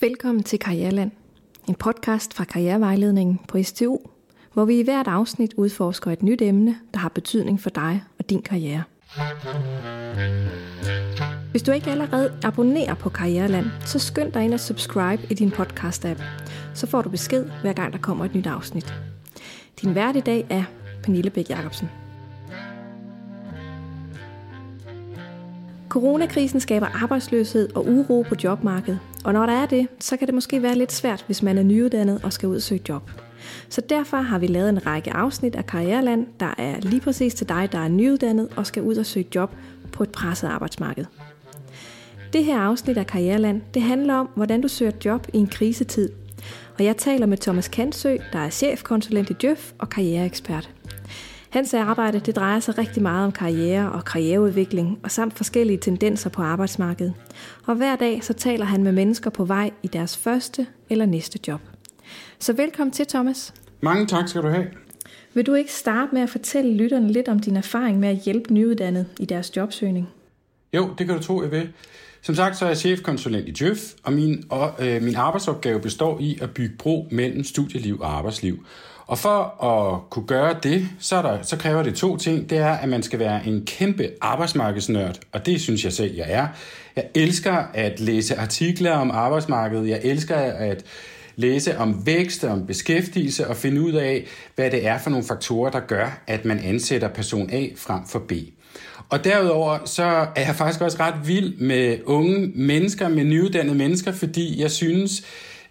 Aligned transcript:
Velkommen 0.00 0.42
til 0.42 0.58
Karriereland, 0.58 1.10
en 1.68 1.74
podcast 1.74 2.34
fra 2.34 2.44
Karrierevejledningen 2.44 3.40
på 3.48 3.62
STU, 3.62 3.98
hvor 4.52 4.64
vi 4.64 4.78
i 4.78 4.82
hvert 4.82 5.08
afsnit 5.08 5.54
udforsker 5.56 6.10
et 6.10 6.22
nyt 6.22 6.42
emne, 6.42 6.76
der 6.94 6.98
har 6.98 7.08
betydning 7.08 7.60
for 7.60 7.70
dig 7.70 8.02
og 8.18 8.30
din 8.30 8.42
karriere. 8.42 8.82
Hvis 11.50 11.62
du 11.62 11.72
ikke 11.72 11.90
allerede 11.90 12.38
abonnerer 12.42 12.94
på 12.94 13.08
Karriereland, 13.08 13.66
så 13.84 13.98
skynd 13.98 14.32
dig 14.32 14.44
ind 14.44 14.54
og 14.54 14.60
subscribe 14.60 15.22
i 15.30 15.34
din 15.34 15.52
podcast-app. 15.52 16.22
Så 16.74 16.86
får 16.86 17.02
du 17.02 17.08
besked, 17.08 17.44
hver 17.62 17.72
gang 17.72 17.92
der 17.92 17.98
kommer 17.98 18.24
et 18.24 18.34
nyt 18.34 18.46
afsnit. 18.46 18.94
Din 19.82 19.94
vært 19.94 20.16
i 20.16 20.20
dag 20.20 20.46
er 20.50 20.64
Pernille 21.02 21.30
Bæk 21.30 21.50
Jacobsen. 21.50 21.88
Coronakrisen 25.96 26.60
skaber 26.60 26.86
arbejdsløshed 27.02 27.76
og 27.76 27.86
uro 27.86 28.24
på 28.28 28.34
jobmarkedet, 28.44 28.98
og 29.24 29.32
når 29.32 29.46
der 29.46 29.52
er 29.52 29.66
det, 29.66 29.88
så 30.00 30.16
kan 30.16 30.26
det 30.26 30.34
måske 30.34 30.62
være 30.62 30.74
lidt 30.74 30.92
svært, 30.92 31.24
hvis 31.26 31.42
man 31.42 31.58
er 31.58 31.62
nyuddannet 31.62 32.20
og 32.24 32.32
skal 32.32 32.48
ud 32.48 32.56
og 32.56 32.62
søge 32.62 32.80
job. 32.88 33.10
Så 33.68 33.80
derfor 33.80 34.16
har 34.16 34.38
vi 34.38 34.46
lavet 34.46 34.68
en 34.68 34.86
række 34.86 35.12
afsnit 35.12 35.56
af 35.56 35.66
Karriereland, 35.66 36.26
der 36.40 36.54
er 36.58 36.80
lige 36.80 37.00
præcis 37.00 37.34
til 37.34 37.48
dig, 37.48 37.68
der 37.72 37.78
er 37.78 37.88
nyuddannet 37.88 38.48
og 38.56 38.66
skal 38.66 38.82
ud 38.82 38.96
og 38.96 39.06
søge 39.06 39.26
job 39.34 39.54
på 39.92 40.02
et 40.02 40.10
presset 40.10 40.48
arbejdsmarked. 40.48 41.04
Det 42.32 42.44
her 42.44 42.58
afsnit 42.58 42.98
af 42.98 43.06
Karriereland, 43.06 43.62
det 43.74 43.82
handler 43.82 44.14
om, 44.14 44.28
hvordan 44.34 44.60
du 44.60 44.68
søger 44.68 44.92
job 45.04 45.26
i 45.32 45.38
en 45.38 45.46
krisetid. 45.46 46.08
Og 46.78 46.84
jeg 46.84 46.96
taler 46.96 47.26
med 47.26 47.38
Thomas 47.38 47.68
Kansø, 47.68 48.16
der 48.32 48.38
er 48.38 48.50
chefkonsulent 48.50 49.30
i 49.30 49.32
Djøf 49.32 49.72
og 49.78 49.90
karriereekspert. 49.90 50.70
Hans 51.56 51.74
arbejde 51.74 52.20
det 52.20 52.36
drejer 52.36 52.60
sig 52.60 52.78
rigtig 52.78 53.02
meget 53.02 53.26
om 53.26 53.32
karriere 53.32 53.92
og 53.92 54.04
karriereudvikling, 54.04 54.98
og 55.02 55.10
samt 55.10 55.36
forskellige 55.36 55.78
tendenser 55.78 56.30
på 56.30 56.42
arbejdsmarkedet. 56.42 57.14
Og 57.66 57.74
hver 57.74 57.96
dag 57.96 58.24
så 58.24 58.32
taler 58.32 58.64
han 58.64 58.82
med 58.82 58.92
mennesker 58.92 59.30
på 59.30 59.44
vej 59.44 59.70
i 59.82 59.86
deres 59.86 60.16
første 60.16 60.66
eller 60.90 61.06
næste 61.06 61.38
job. 61.48 61.60
Så 62.38 62.52
velkommen 62.52 62.92
til, 62.92 63.06
Thomas. 63.06 63.54
Mange 63.80 64.06
tak 64.06 64.28
skal 64.28 64.42
du 64.42 64.48
have. 64.48 64.66
Vil 65.34 65.46
du 65.46 65.54
ikke 65.54 65.72
starte 65.72 66.14
med 66.14 66.22
at 66.22 66.30
fortælle 66.30 66.74
lytterne 66.74 67.12
lidt 67.12 67.28
om 67.28 67.38
din 67.38 67.56
erfaring 67.56 68.00
med 68.00 68.08
at 68.08 68.16
hjælpe 68.16 68.54
nyuddannede 68.54 69.06
i 69.20 69.24
deres 69.24 69.56
jobsøgning? 69.56 70.08
Jo, 70.72 70.90
det 70.98 71.06
kan 71.06 71.16
du 71.16 71.22
tro, 71.22 71.42
jeg 71.42 71.50
vil. 71.50 71.68
Som 72.22 72.34
sagt, 72.34 72.56
så 72.56 72.64
er 72.64 72.68
jeg 72.68 72.78
chefkonsulent 72.78 73.48
i 73.48 73.52
Djøf, 73.52 73.92
og 74.02 74.12
min, 74.12 74.44
og, 74.50 74.74
øh, 74.86 75.02
min 75.02 75.14
arbejdsopgave 75.14 75.80
består 75.80 76.20
i 76.20 76.38
at 76.42 76.50
bygge 76.50 76.76
bro 76.78 77.08
mellem 77.10 77.44
studieliv 77.44 78.00
og 78.00 78.16
arbejdsliv. 78.16 78.66
Og 79.06 79.18
for 79.18 79.64
at 79.64 80.10
kunne 80.10 80.26
gøre 80.26 80.56
det, 80.62 80.88
så, 80.98 81.16
er 81.16 81.22
der, 81.22 81.42
så 81.42 81.56
kræver 81.56 81.82
det 81.82 81.94
to 81.94 82.16
ting. 82.16 82.50
Det 82.50 82.58
er, 82.58 82.72
at 82.72 82.88
man 82.88 83.02
skal 83.02 83.18
være 83.18 83.46
en 83.46 83.64
kæmpe 83.66 84.10
arbejdsmarkedsnørd, 84.20 85.18
og 85.32 85.46
det 85.46 85.60
synes 85.60 85.84
jeg 85.84 85.92
selv, 85.92 86.14
jeg 86.14 86.26
er. 86.28 86.46
Jeg 86.96 87.04
elsker 87.14 87.64
at 87.74 88.00
læse 88.00 88.36
artikler 88.36 88.92
om 88.92 89.10
arbejdsmarkedet. 89.10 89.88
Jeg 89.88 90.00
elsker 90.02 90.36
at 90.36 90.84
læse 91.36 91.78
om 91.78 92.06
vækst, 92.06 92.44
om 92.44 92.66
beskæftigelse 92.66 93.48
og 93.48 93.56
finde 93.56 93.80
ud 93.80 93.92
af, 93.92 94.26
hvad 94.54 94.70
det 94.70 94.86
er 94.86 94.98
for 94.98 95.10
nogle 95.10 95.26
faktorer, 95.26 95.70
der 95.70 95.80
gør, 95.80 96.22
at 96.26 96.44
man 96.44 96.58
ansætter 96.58 97.08
person 97.08 97.50
A 97.50 97.66
frem 97.76 98.06
for 98.06 98.18
B. 98.18 98.32
Og 99.08 99.24
derudover 99.24 99.78
så 99.84 100.04
er 100.36 100.46
jeg 100.46 100.54
faktisk 100.54 100.80
også 100.80 100.96
ret 101.00 101.28
vild 101.28 101.56
med 101.58 101.98
unge 102.04 102.52
mennesker, 102.54 103.08
med 103.08 103.24
nyuddannede 103.24 103.74
mennesker, 103.74 104.12
fordi 104.12 104.62
jeg 104.62 104.70
synes, 104.70 105.22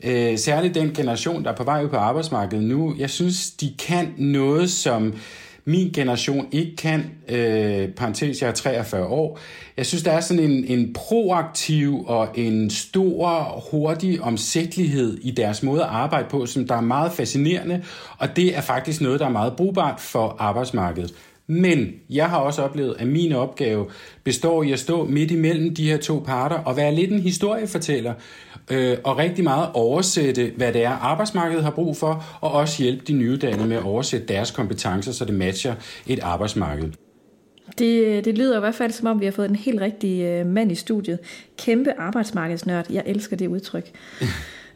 øh, 0.03 0.37
særligt 0.37 0.75
den 0.75 0.93
generation, 0.93 1.43
der 1.43 1.51
er 1.51 1.55
på 1.55 1.63
vej 1.63 1.83
ud 1.83 1.89
på 1.89 1.97
arbejdsmarkedet 1.97 2.63
nu, 2.63 2.95
jeg 2.97 3.09
synes, 3.09 3.51
de 3.51 3.73
kan 3.79 4.13
noget, 4.17 4.71
som 4.71 5.13
min 5.65 5.91
generation 5.93 6.47
ikke 6.51 6.75
kan, 6.75 7.11
øh, 7.29 7.89
parentes, 7.89 8.41
jeg 8.41 8.47
er 8.47 8.53
43 8.53 9.05
år. 9.05 9.39
Jeg 9.77 9.85
synes, 9.85 10.03
der 10.03 10.11
er 10.11 10.19
sådan 10.19 10.43
en, 10.43 10.65
en 10.65 10.93
proaktiv 10.93 12.05
og 12.07 12.29
en 12.35 12.69
stor, 12.69 13.63
hurtig 13.71 14.21
omsættelighed 14.21 15.17
i 15.21 15.31
deres 15.31 15.63
måde 15.63 15.81
at 15.81 15.89
arbejde 15.89 16.29
på, 16.29 16.45
som 16.45 16.67
der 16.67 16.75
er 16.75 16.81
meget 16.81 17.11
fascinerende, 17.11 17.83
og 18.17 18.35
det 18.35 18.57
er 18.57 18.61
faktisk 18.61 19.01
noget, 19.01 19.19
der 19.19 19.25
er 19.25 19.29
meget 19.29 19.53
brugbart 19.55 19.99
for 19.99 20.35
arbejdsmarkedet. 20.39 21.13
Men 21.47 21.93
jeg 22.09 22.29
har 22.29 22.37
også 22.37 22.61
oplevet, 22.61 22.95
at 22.99 23.07
min 23.07 23.31
opgave 23.31 23.85
består 24.23 24.63
i 24.63 24.71
at 24.71 24.79
stå 24.79 25.05
midt 25.05 25.31
imellem 25.31 25.75
de 25.75 25.89
her 25.89 25.97
to 25.97 26.23
parter 26.25 26.55
og 26.55 26.77
være 26.77 26.95
lidt 26.95 27.11
en 27.11 27.19
historiefortæller 27.19 28.13
øh, 28.71 28.97
og 29.03 29.17
rigtig 29.17 29.43
meget 29.43 29.69
oversætte, 29.73 30.51
hvad 30.57 30.73
det 30.73 30.83
er, 30.83 30.89
arbejdsmarkedet 30.89 31.63
har 31.63 31.71
brug 31.71 31.97
for, 31.97 32.25
og 32.41 32.51
også 32.51 32.83
hjælpe 32.83 33.05
de 33.05 33.13
nyuddannede 33.13 33.67
med 33.67 33.77
at 33.77 33.83
oversætte 33.83 34.27
deres 34.27 34.51
kompetencer, 34.51 35.11
så 35.11 35.25
det 35.25 35.33
matcher 35.33 35.75
et 36.07 36.19
arbejdsmarked. 36.19 36.91
Det, 37.77 38.25
det 38.25 38.37
lyder 38.37 38.57
i 38.57 38.59
hvert 38.59 38.75
fald 38.75 38.91
som 38.91 39.07
om, 39.07 39.19
vi 39.19 39.25
har 39.25 39.31
fået 39.31 39.49
en 39.49 39.55
helt 39.55 39.81
rigtig 39.81 40.21
øh, 40.21 40.45
mand 40.45 40.71
i 40.71 40.75
studiet. 40.75 41.19
Kæmpe 41.57 41.93
arbejdsmarkedsnørd. 41.97 42.91
Jeg 42.91 43.03
elsker 43.05 43.37
det 43.37 43.47
udtryk. 43.47 43.91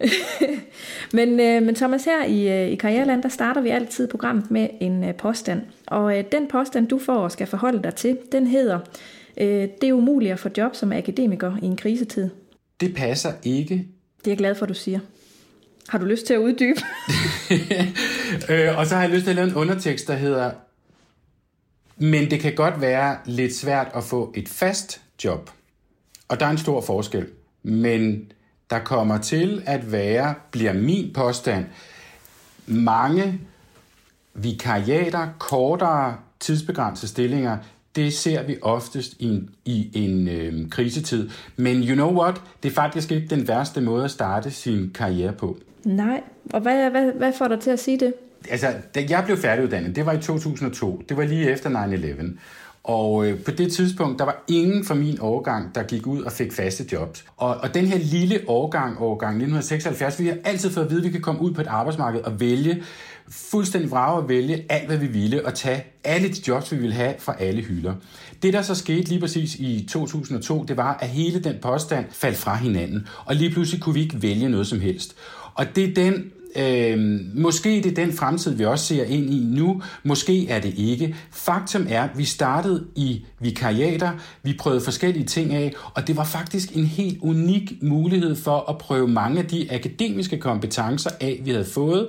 men, 1.17 1.39
øh, 1.39 1.63
men 1.63 1.75
Thomas, 1.75 2.06
her 2.06 2.25
i, 2.25 2.63
øh, 2.63 2.71
i 2.71 2.75
Karriereland, 2.75 3.23
der 3.23 3.29
starter 3.29 3.61
vi 3.61 3.69
altid 3.69 4.07
programmet 4.07 4.51
med 4.51 4.67
en 4.79 5.03
øh, 5.03 5.16
påstand. 5.16 5.61
Og 5.88 6.17
øh, 6.17 6.23
den 6.31 6.47
påstand, 6.47 6.88
du 6.88 7.00
får 7.00 7.17
og 7.17 7.31
skal 7.31 7.47
forholde 7.47 7.83
dig 7.83 7.95
til, 7.95 8.17
den 8.31 8.47
hedder, 8.47 8.79
øh, 9.38 9.67
det 9.81 9.89
er 9.89 9.94
umuligt 9.94 10.33
at 10.33 10.39
få 10.39 10.50
job 10.57 10.75
som 10.75 10.91
akademiker 10.91 11.53
i 11.61 11.66
en 11.66 11.75
krisetid. 11.75 12.29
Det 12.79 12.95
passer 12.95 13.34
ikke. 13.44 13.88
Det 14.19 14.28
er 14.28 14.31
jeg 14.31 14.38
glad 14.38 14.56
for, 14.56 14.63
at 14.63 14.69
du 14.69 14.73
siger. 14.73 15.00
Har 15.90 15.97
du 15.97 16.06
lyst 16.06 16.25
til 16.25 16.34
at 16.34 16.40
uddybe? 16.40 16.79
øh, 18.53 18.78
og 18.78 18.88
så 18.88 18.95
har 18.95 19.01
jeg 19.01 19.09
lyst 19.12 19.23
til 19.23 19.29
at 19.29 19.35
lave 19.35 19.47
en 19.47 19.56
undertekst, 19.56 20.07
der 20.07 20.16
hedder, 20.16 20.51
men 21.97 22.31
det 22.31 22.39
kan 22.39 22.56
godt 22.56 22.81
være 22.81 23.18
lidt 23.25 23.56
svært 23.56 23.88
at 23.95 24.03
få 24.03 24.34
et 24.35 24.50
fast 24.50 25.01
job. 25.23 25.50
Og 26.28 26.39
der 26.39 26.45
er 26.45 26.50
en 26.50 26.57
stor 26.57 26.81
forskel. 26.81 27.28
Men 27.63 28.31
der 28.69 28.79
kommer 28.79 29.18
til 29.18 29.63
at 29.66 29.91
være, 29.91 30.35
bliver 30.51 30.73
min 30.73 31.13
påstand, 31.13 31.66
mange 32.66 33.41
vikariater, 34.34 35.28
kortere 35.39 36.18
tidsbegrænsede 36.39 37.07
stillinger, 37.07 37.57
det 38.00 38.14
ser 38.14 38.44
vi 38.44 38.58
oftest 38.62 39.14
i 39.20 39.26
en, 39.26 39.50
i 39.66 39.90
en 39.94 40.28
øh, 40.28 40.70
krisetid. 40.70 41.30
Men 41.58 41.84
you 41.84 41.96
know 41.96 42.22
what? 42.22 42.42
Det 42.64 42.70
er 42.70 42.74
faktisk 42.74 43.12
ikke 43.12 43.28
den 43.28 43.48
værste 43.48 43.82
måde 43.82 44.04
at 44.04 44.12
starte 44.12 44.52
sin 44.52 44.92
karriere 44.96 45.34
på. 45.34 45.58
Nej, 45.84 46.22
og 46.54 46.62
hvad, 46.62 46.90
hvad, 46.90 47.12
hvad 47.12 47.34
får 47.38 47.48
dig 47.48 47.60
til 47.60 47.72
at 47.72 47.80
sige 47.80 48.00
det? 48.00 48.14
Altså, 48.50 48.68
da 48.96 49.06
jeg 49.10 49.24
blev 49.26 49.38
færdiguddannet, 49.38 49.96
det 49.96 50.06
var 50.06 50.14
i 50.14 50.22
2002. 50.22 51.02
Det 51.10 51.18
var 51.18 51.24
lige 51.24 51.52
efter 51.52 51.70
9-11. 51.70 52.40
Og 52.84 53.28
øh, 53.28 53.44
på 53.44 53.52
det 53.52 53.72
tidspunkt, 53.72 54.20
der 54.20 54.26
var 54.26 54.44
ingen 54.48 54.86
fra 54.86 54.96
min 54.96 55.18
årgang, 55.22 55.76
der 55.76 55.84
gik 55.84 56.08
ud 56.08 56.22
og 56.22 56.31
fik 56.31 56.54
faste 56.54 56.86
jobs. 56.92 57.26
Og, 57.38 57.58
og 57.58 57.74
den 57.74 57.86
her 57.86 57.98
lille 57.98 58.40
årgang, 58.48 59.02
årgang 59.02 59.31
1976, 59.31 60.20
vi 60.20 60.28
har 60.28 60.38
altid 60.44 60.70
fået 60.70 60.86
at 60.86 60.92
vide, 60.92 61.00
at 61.00 61.06
vi 61.06 61.12
kan 61.12 61.22
komme 61.22 61.42
ud 61.42 61.54
på 61.54 61.62
et 61.62 61.68
arbejdsmarked 61.68 62.22
og 62.22 62.40
vælge, 62.40 62.84
fuldstændig 63.31 63.91
vrage 63.91 64.23
at 64.23 64.29
vælge 64.29 64.66
alt, 64.69 64.88
hvad 64.88 64.97
vi 64.97 65.07
ville, 65.07 65.45
og 65.45 65.53
tage 65.53 65.84
alle 66.03 66.29
de 66.29 66.41
jobs, 66.47 66.72
vi 66.72 66.78
ville 66.78 66.95
have 66.95 67.13
fra 67.19 67.35
alle 67.40 67.62
hylder. 67.62 67.94
Det, 68.44 68.53
der 68.53 68.62
så 68.62 68.75
skete 68.75 69.09
lige 69.09 69.19
præcis 69.19 69.56
i 69.56 69.88
2002, 69.91 70.63
det 70.63 70.78
var, 70.78 70.97
at 71.01 71.07
hele 71.07 71.39
den 71.39 71.56
påstand 71.62 72.06
faldt 72.12 72.38
fra 72.38 72.56
hinanden, 72.56 73.07
og 73.25 73.35
lige 73.35 73.50
pludselig 73.50 73.81
kunne 73.81 73.95
vi 73.95 74.01
ikke 74.01 74.22
vælge 74.22 74.50
noget 74.50 74.68
som 74.68 74.79
helst. 74.79 75.16
Og 75.56 75.75
det 75.75 75.84
er 75.84 75.94
den 75.94 76.31
Øh, 76.56 77.19
måske 77.35 77.69
det 77.69 77.85
er 77.85 78.06
den 78.06 78.13
fremtid, 78.13 78.56
vi 78.56 78.66
også 78.66 78.85
ser 78.85 79.03
ind 79.03 79.34
i 79.34 79.44
nu. 79.44 79.81
Måske 80.03 80.50
er 80.50 80.59
det 80.59 80.73
ikke. 80.78 81.16
Faktum 81.31 81.85
er, 81.89 82.03
at 82.03 82.18
vi 82.18 82.25
startede 82.25 82.85
i 82.95 83.25
vikariater, 83.39 84.12
vi 84.44 84.56
prøvede 84.59 84.81
forskellige 84.81 85.25
ting 85.25 85.53
af, 85.53 85.73
og 85.94 86.07
det 86.07 86.18
var 86.18 86.23
faktisk 86.23 86.75
en 86.75 86.85
helt 86.85 87.18
unik 87.22 87.73
mulighed 87.81 88.35
for 88.35 88.69
at 88.69 88.78
prøve 88.78 89.07
mange 89.07 89.39
af 89.39 89.45
de 89.45 89.68
akademiske 89.72 90.38
kompetencer 90.38 91.09
af, 91.22 91.41
vi 91.44 91.51
havde 91.51 91.66
fået. 91.66 92.07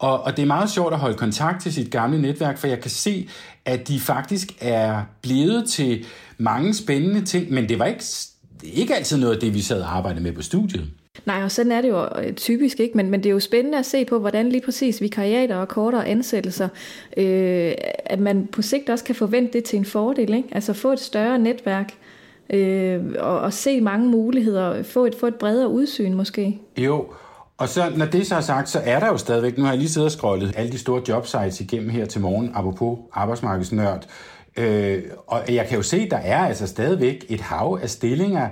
Og, 0.00 0.22
og 0.22 0.36
det 0.36 0.42
er 0.42 0.46
meget 0.46 0.70
sjovt 0.70 0.92
at 0.92 0.98
holde 0.98 1.16
kontakt 1.16 1.62
til 1.62 1.72
sit 1.72 1.90
gamle 1.90 2.22
netværk, 2.22 2.58
for 2.58 2.66
jeg 2.66 2.80
kan 2.80 2.90
se, 2.90 3.28
at 3.64 3.88
de 3.88 4.00
faktisk 4.00 4.52
er 4.60 5.02
blevet 5.22 5.68
til 5.68 6.06
mange 6.38 6.74
spændende 6.74 7.24
ting, 7.24 7.52
men 7.52 7.68
det 7.68 7.78
var 7.78 7.84
ikke, 7.84 8.04
ikke 8.62 8.94
altid 8.94 9.18
noget 9.18 9.34
af 9.34 9.40
det, 9.40 9.54
vi 9.54 9.60
sad 9.60 9.82
og 9.82 9.96
arbejdede 9.96 10.22
med 10.22 10.32
på 10.32 10.42
studiet. 10.42 10.90
Nej, 11.26 11.42
og 11.42 11.50
sådan 11.50 11.72
er 11.72 11.80
det 11.80 11.88
jo 11.88 12.04
øh, 12.22 12.32
typisk 12.32 12.80
ikke, 12.80 12.96
men, 12.96 13.10
men 13.10 13.22
det 13.22 13.28
er 13.28 13.32
jo 13.32 13.40
spændende 13.40 13.78
at 13.78 13.86
se 13.86 14.04
på, 14.04 14.18
hvordan 14.18 14.48
lige 14.48 14.62
præcis 14.64 15.00
vikariater 15.00 15.56
og 15.56 15.68
kortere 15.68 16.06
ansættelser, 16.06 16.68
øh, 17.16 17.72
at 18.04 18.20
man 18.20 18.48
på 18.52 18.62
sigt 18.62 18.90
også 18.90 19.04
kan 19.04 19.14
forvente 19.14 19.52
det 19.52 19.64
til 19.64 19.78
en 19.78 19.84
fordel, 19.84 20.34
ikke? 20.34 20.48
altså 20.52 20.72
få 20.72 20.92
et 20.92 21.00
større 21.00 21.38
netværk, 21.38 21.92
øh, 22.50 23.00
og, 23.18 23.40
og 23.40 23.52
se 23.52 23.80
mange 23.80 24.08
muligheder, 24.08 24.82
få 24.82 25.06
et, 25.06 25.14
få 25.14 25.26
et 25.26 25.34
bredere 25.34 25.68
udsyn 25.68 26.14
måske. 26.14 26.58
Jo, 26.78 27.06
og 27.60 27.68
så, 27.68 27.92
når 27.96 28.06
det 28.06 28.26
så 28.26 28.34
er 28.34 28.40
sagt, 28.40 28.68
så 28.68 28.80
er 28.84 29.00
der 29.00 29.06
jo 29.06 29.16
stadigvæk, 29.16 29.58
nu 29.58 29.64
har 29.64 29.70
jeg 29.70 29.78
lige 29.78 29.88
siddet 29.90 30.06
og 30.06 30.12
scrollet 30.12 30.52
alle 30.56 30.72
de 30.72 30.78
store 30.78 31.02
jobsites 31.08 31.60
igennem 31.60 31.90
her 31.90 32.04
til 32.04 32.20
morgen, 32.20 32.50
apropos 32.54 32.98
arbejdsmarkedsnørd, 33.12 34.06
øh, 34.56 35.02
og 35.26 35.42
jeg 35.48 35.66
kan 35.66 35.76
jo 35.76 35.82
se, 35.82 36.10
der 36.10 36.16
er 36.16 36.46
altså 36.46 36.66
stadigvæk 36.66 37.24
et 37.28 37.40
hav 37.40 37.78
af 37.82 37.90
stillinger, 37.90 38.48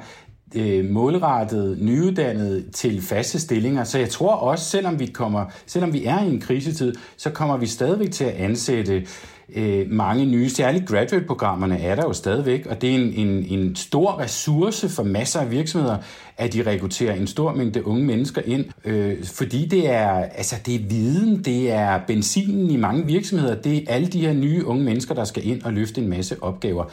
øh, 0.54 0.84
målrettet 0.84 1.78
nyuddannede 1.80 2.70
til 2.70 3.02
faste 3.02 3.40
stillinger. 3.40 3.84
Så 3.84 3.98
jeg 3.98 4.08
tror 4.08 4.34
også, 4.34 4.64
selvom 4.64 4.98
vi, 4.98 5.06
kommer, 5.06 5.44
selvom 5.66 5.92
vi 5.92 6.04
er 6.04 6.22
i 6.22 6.28
en 6.28 6.40
krisetid, 6.40 6.94
så 7.16 7.30
kommer 7.30 7.56
vi 7.56 7.66
stadigvæk 7.66 8.10
til 8.10 8.24
at 8.24 8.34
ansætte 8.34 9.06
øh, 9.54 9.90
mange 9.90 10.26
nye, 10.26 10.48
særligt 10.50 10.86
graduate-programmerne 10.86 11.80
er 11.80 11.94
der 11.94 12.02
jo 12.02 12.12
stadigvæk, 12.12 12.66
og 12.66 12.80
det 12.82 12.90
er 12.90 12.94
en, 12.94 13.12
en, 13.12 13.58
en 13.58 13.76
stor 13.76 14.18
ressource 14.18 14.88
for 14.88 15.02
masser 15.02 15.40
af 15.40 15.50
virksomheder, 15.50 15.96
at 16.36 16.52
de 16.52 16.62
rekrutterer 16.62 17.14
en 17.14 17.26
stor 17.26 17.54
mængde 17.54 17.86
unge 17.86 18.04
mennesker 18.04 18.42
ind, 18.44 18.64
øh, 18.84 19.24
fordi 19.24 19.66
det 19.66 19.90
er, 19.90 20.10
altså, 20.10 20.56
det 20.66 20.74
er 20.74 20.88
viden, 20.88 21.42
det 21.44 21.70
er 21.70 22.00
benzinen 22.06 22.70
i 22.70 22.76
mange 22.76 23.06
virksomheder, 23.06 23.54
det 23.54 23.76
er 23.76 23.94
alle 23.94 24.06
de 24.06 24.20
her 24.20 24.32
nye 24.32 24.66
unge 24.66 24.84
mennesker, 24.84 25.14
der 25.14 25.24
skal 25.24 25.46
ind 25.46 25.62
og 25.62 25.72
løfte 25.72 26.00
en 26.00 26.08
masse 26.08 26.42
opgaver. 26.42 26.84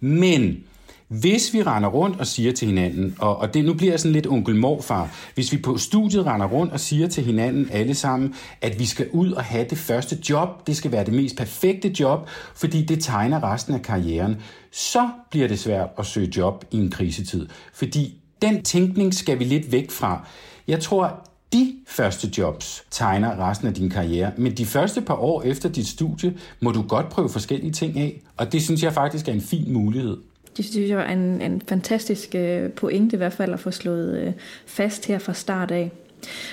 Men 0.00 0.64
hvis 1.08 1.54
vi 1.54 1.62
render 1.62 1.88
rundt 1.88 2.20
og 2.20 2.26
siger 2.26 2.52
til 2.52 2.68
hinanden, 2.68 3.16
og, 3.18 3.36
og 3.36 3.54
det 3.54 3.64
nu 3.64 3.74
bliver 3.74 3.96
sådan 3.96 4.12
lidt 4.12 4.26
onkel 4.26 4.56
morfar, 4.56 5.10
hvis 5.34 5.52
vi 5.52 5.58
på 5.58 5.78
studiet 5.78 6.26
render 6.26 6.46
rundt 6.46 6.72
og 6.72 6.80
siger 6.80 7.08
til 7.08 7.24
hinanden 7.24 7.68
alle 7.72 7.94
sammen, 7.94 8.34
at 8.60 8.78
vi 8.78 8.86
skal 8.86 9.08
ud 9.12 9.32
og 9.32 9.44
have 9.44 9.66
det 9.70 9.78
første 9.78 10.18
job, 10.30 10.66
det 10.66 10.76
skal 10.76 10.92
være 10.92 11.04
det 11.04 11.14
mest 11.14 11.36
perfekte 11.36 11.94
job, 12.00 12.28
fordi 12.54 12.84
det 12.84 13.02
tegner 13.02 13.52
resten 13.52 13.74
af 13.74 13.82
karrieren, 13.82 14.36
så 14.72 15.08
bliver 15.30 15.48
det 15.48 15.58
svært 15.58 15.88
at 15.98 16.06
søge 16.06 16.32
job 16.36 16.64
i 16.70 16.76
en 16.76 16.90
krisetid. 16.90 17.48
Fordi 17.72 18.14
den 18.42 18.62
tænkning 18.62 19.14
skal 19.14 19.38
vi 19.38 19.44
lidt 19.44 19.72
væk 19.72 19.90
fra. 19.90 20.26
Jeg 20.68 20.80
tror, 20.80 21.28
de 21.52 21.74
første 21.86 22.30
jobs 22.38 22.84
tegner 22.90 23.48
resten 23.48 23.68
af 23.68 23.74
din 23.74 23.90
karriere, 23.90 24.32
men 24.36 24.52
de 24.52 24.66
første 24.66 25.00
par 25.00 25.14
år 25.14 25.42
efter 25.42 25.68
dit 25.68 25.86
studie 25.86 26.34
må 26.60 26.72
du 26.72 26.82
godt 26.82 27.08
prøve 27.08 27.28
forskellige 27.28 27.72
ting 27.72 27.98
af, 27.98 28.22
og 28.36 28.52
det 28.52 28.62
synes 28.62 28.82
jeg 28.82 28.92
faktisk 28.92 29.28
er 29.28 29.32
en 29.32 29.40
fin 29.40 29.72
mulighed. 29.72 30.16
Det 30.56 30.64
synes 30.64 30.90
jeg 30.90 30.98
var 30.98 31.06
en, 31.06 31.42
en 31.42 31.62
fantastisk 31.68 32.34
øh, 32.34 32.70
pointe 32.70 33.16
i 33.16 33.18
hvert 33.18 33.32
fald 33.32 33.52
at 33.52 33.60
få 33.60 33.70
slået 33.70 34.18
øh, 34.18 34.32
fast 34.66 35.06
her 35.06 35.18
fra 35.18 35.34
start 35.34 35.70
af. 35.70 35.90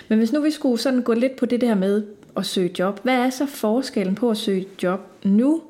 Men 0.07 0.18
hvis 0.18 0.33
nu 0.33 0.42
vi 0.42 0.51
skulle 0.51 0.80
sådan 0.80 1.01
gå 1.01 1.13
lidt 1.13 1.36
på 1.36 1.45
det 1.45 1.62
der 1.62 1.75
med 1.75 2.03
at 2.38 2.45
søge 2.45 2.71
job, 2.80 3.00
hvad 3.03 3.15
er 3.15 3.30
så 3.30 3.45
forskellen 3.45 4.15
på 4.15 4.30
at 4.30 4.38
søge 4.38 4.65
job 4.83 5.00
nu 5.24 5.62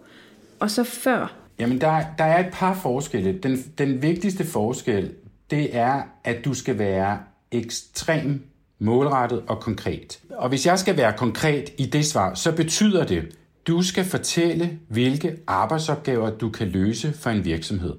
og 0.60 0.72
så 0.72 0.83
før? 0.83 1.36
Jamen, 1.60 1.81
der, 1.81 2.01
der 2.18 2.24
er 2.24 2.48
et 2.48 2.54
par 2.54 2.74
forskelle. 2.74 3.33
Den, 3.33 3.57
den 3.78 4.01
vigtigste 4.01 4.45
forskel, 4.45 5.12
det 5.51 5.75
er, 5.75 6.01
at 6.24 6.45
du 6.45 6.54
skal 6.54 6.80
være 6.80 7.19
ekstrem 7.51 8.44
målrettet 8.80 9.44
og 9.48 9.60
konkret. 9.60 10.19
Og 10.30 10.50
hvis 10.50 10.66
jeg 10.66 10.80
skal 10.80 10.98
være 10.98 11.13
konkret 11.18 11.69
i 11.77 11.86
det 11.86 12.06
svar, 12.06 12.34
så 12.34 12.56
betyder 12.56 13.06
det, 13.06 13.38
du 13.68 13.81
skal 13.81 14.06
fortælle, 14.06 14.80
hvilke 14.88 15.38
arbejdsopgaver 15.48 16.30
du 16.30 16.50
kan 16.50 16.68
løse 16.68 17.13
for 17.13 17.30
en 17.30 17.45
virksomhed. 17.45 17.94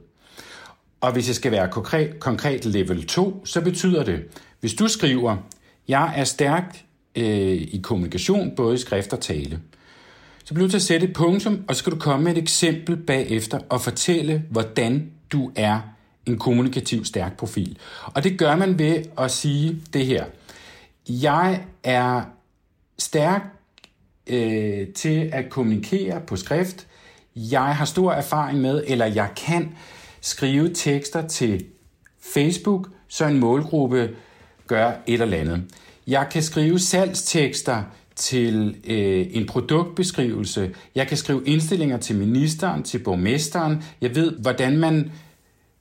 Og 1.03 1.13
hvis 1.13 1.29
jeg 1.29 1.37
skal 1.37 1.53
være 1.53 1.69
konkret, 1.69 2.21
konkret 2.21 2.65
level 2.65 3.07
2, 3.07 3.47
så 3.47 3.61
betyder 3.61 4.05
det, 4.05 4.21
hvis 4.61 4.75
du 4.75 4.89
skriver, 4.89 5.37
jeg 5.89 6.13
er 6.17 6.25
stærk 6.25 6.85
øh, 7.17 7.53
i 7.53 7.81
kommunikation, 7.83 8.57
både 8.57 8.75
i 8.75 8.79
skrift 8.79 9.13
og 9.13 9.21
tale, 9.21 9.61
så 10.45 10.55
bliver 10.55 10.67
du 10.67 10.71
til 10.71 10.79
at 10.79 10.83
sætte 10.83 11.07
et 11.07 11.13
punktum, 11.13 11.65
og 11.69 11.75
så 11.75 11.79
skal 11.79 11.93
du 11.93 11.99
komme 11.99 12.25
med 12.25 12.33
et 12.33 12.39
eksempel 12.39 12.97
bagefter 12.97 13.59
og 13.69 13.81
fortælle, 13.81 14.45
hvordan 14.51 15.11
du 15.33 15.53
er 15.57 15.81
en 16.27 16.39
kommunikativ 16.39 17.05
stærk 17.05 17.37
profil. 17.37 17.79
Og 18.05 18.25
det 18.25 18.39
gør 18.39 18.57
man 18.57 18.79
ved 18.79 19.03
at 19.19 19.31
sige 19.31 19.83
det 19.93 20.07
her. 20.07 20.25
Jeg 21.09 21.65
er 21.85 22.23
stærk 22.99 23.43
øh, 24.27 24.89
til 24.89 25.31
at 25.33 25.51
kommunikere 25.51 26.21
på 26.21 26.37
skrift. 26.37 26.87
Jeg 27.37 27.77
har 27.77 27.85
stor 27.85 28.13
erfaring 28.13 28.61
med, 28.61 28.85
eller 28.87 29.07
jeg 29.07 29.29
kan 29.37 29.75
skrive 30.23 30.75
tekster 30.75 31.29
til 31.29 31.65
Facebook, 32.21 32.89
så 33.09 33.27
en 33.27 33.39
målgruppe 33.39 34.11
gør 34.67 34.93
et 35.07 35.21
eller 35.21 35.37
andet. 35.37 35.63
Jeg 36.07 36.27
kan 36.31 36.43
skrive 36.43 36.79
salgstekster 36.79 37.83
til 38.17 38.77
øh, 38.85 39.27
en 39.31 39.47
produktbeskrivelse. 39.47 40.75
Jeg 40.95 41.09
kan 41.09 41.17
skrive 41.17 41.43
indstillinger 41.47 41.97
til 41.97 42.17
ministeren, 42.17 42.83
til 42.83 42.99
borgmesteren. 42.99 43.85
Jeg 44.01 44.15
ved, 44.15 44.33
hvordan 44.33 44.79
man 44.79 45.13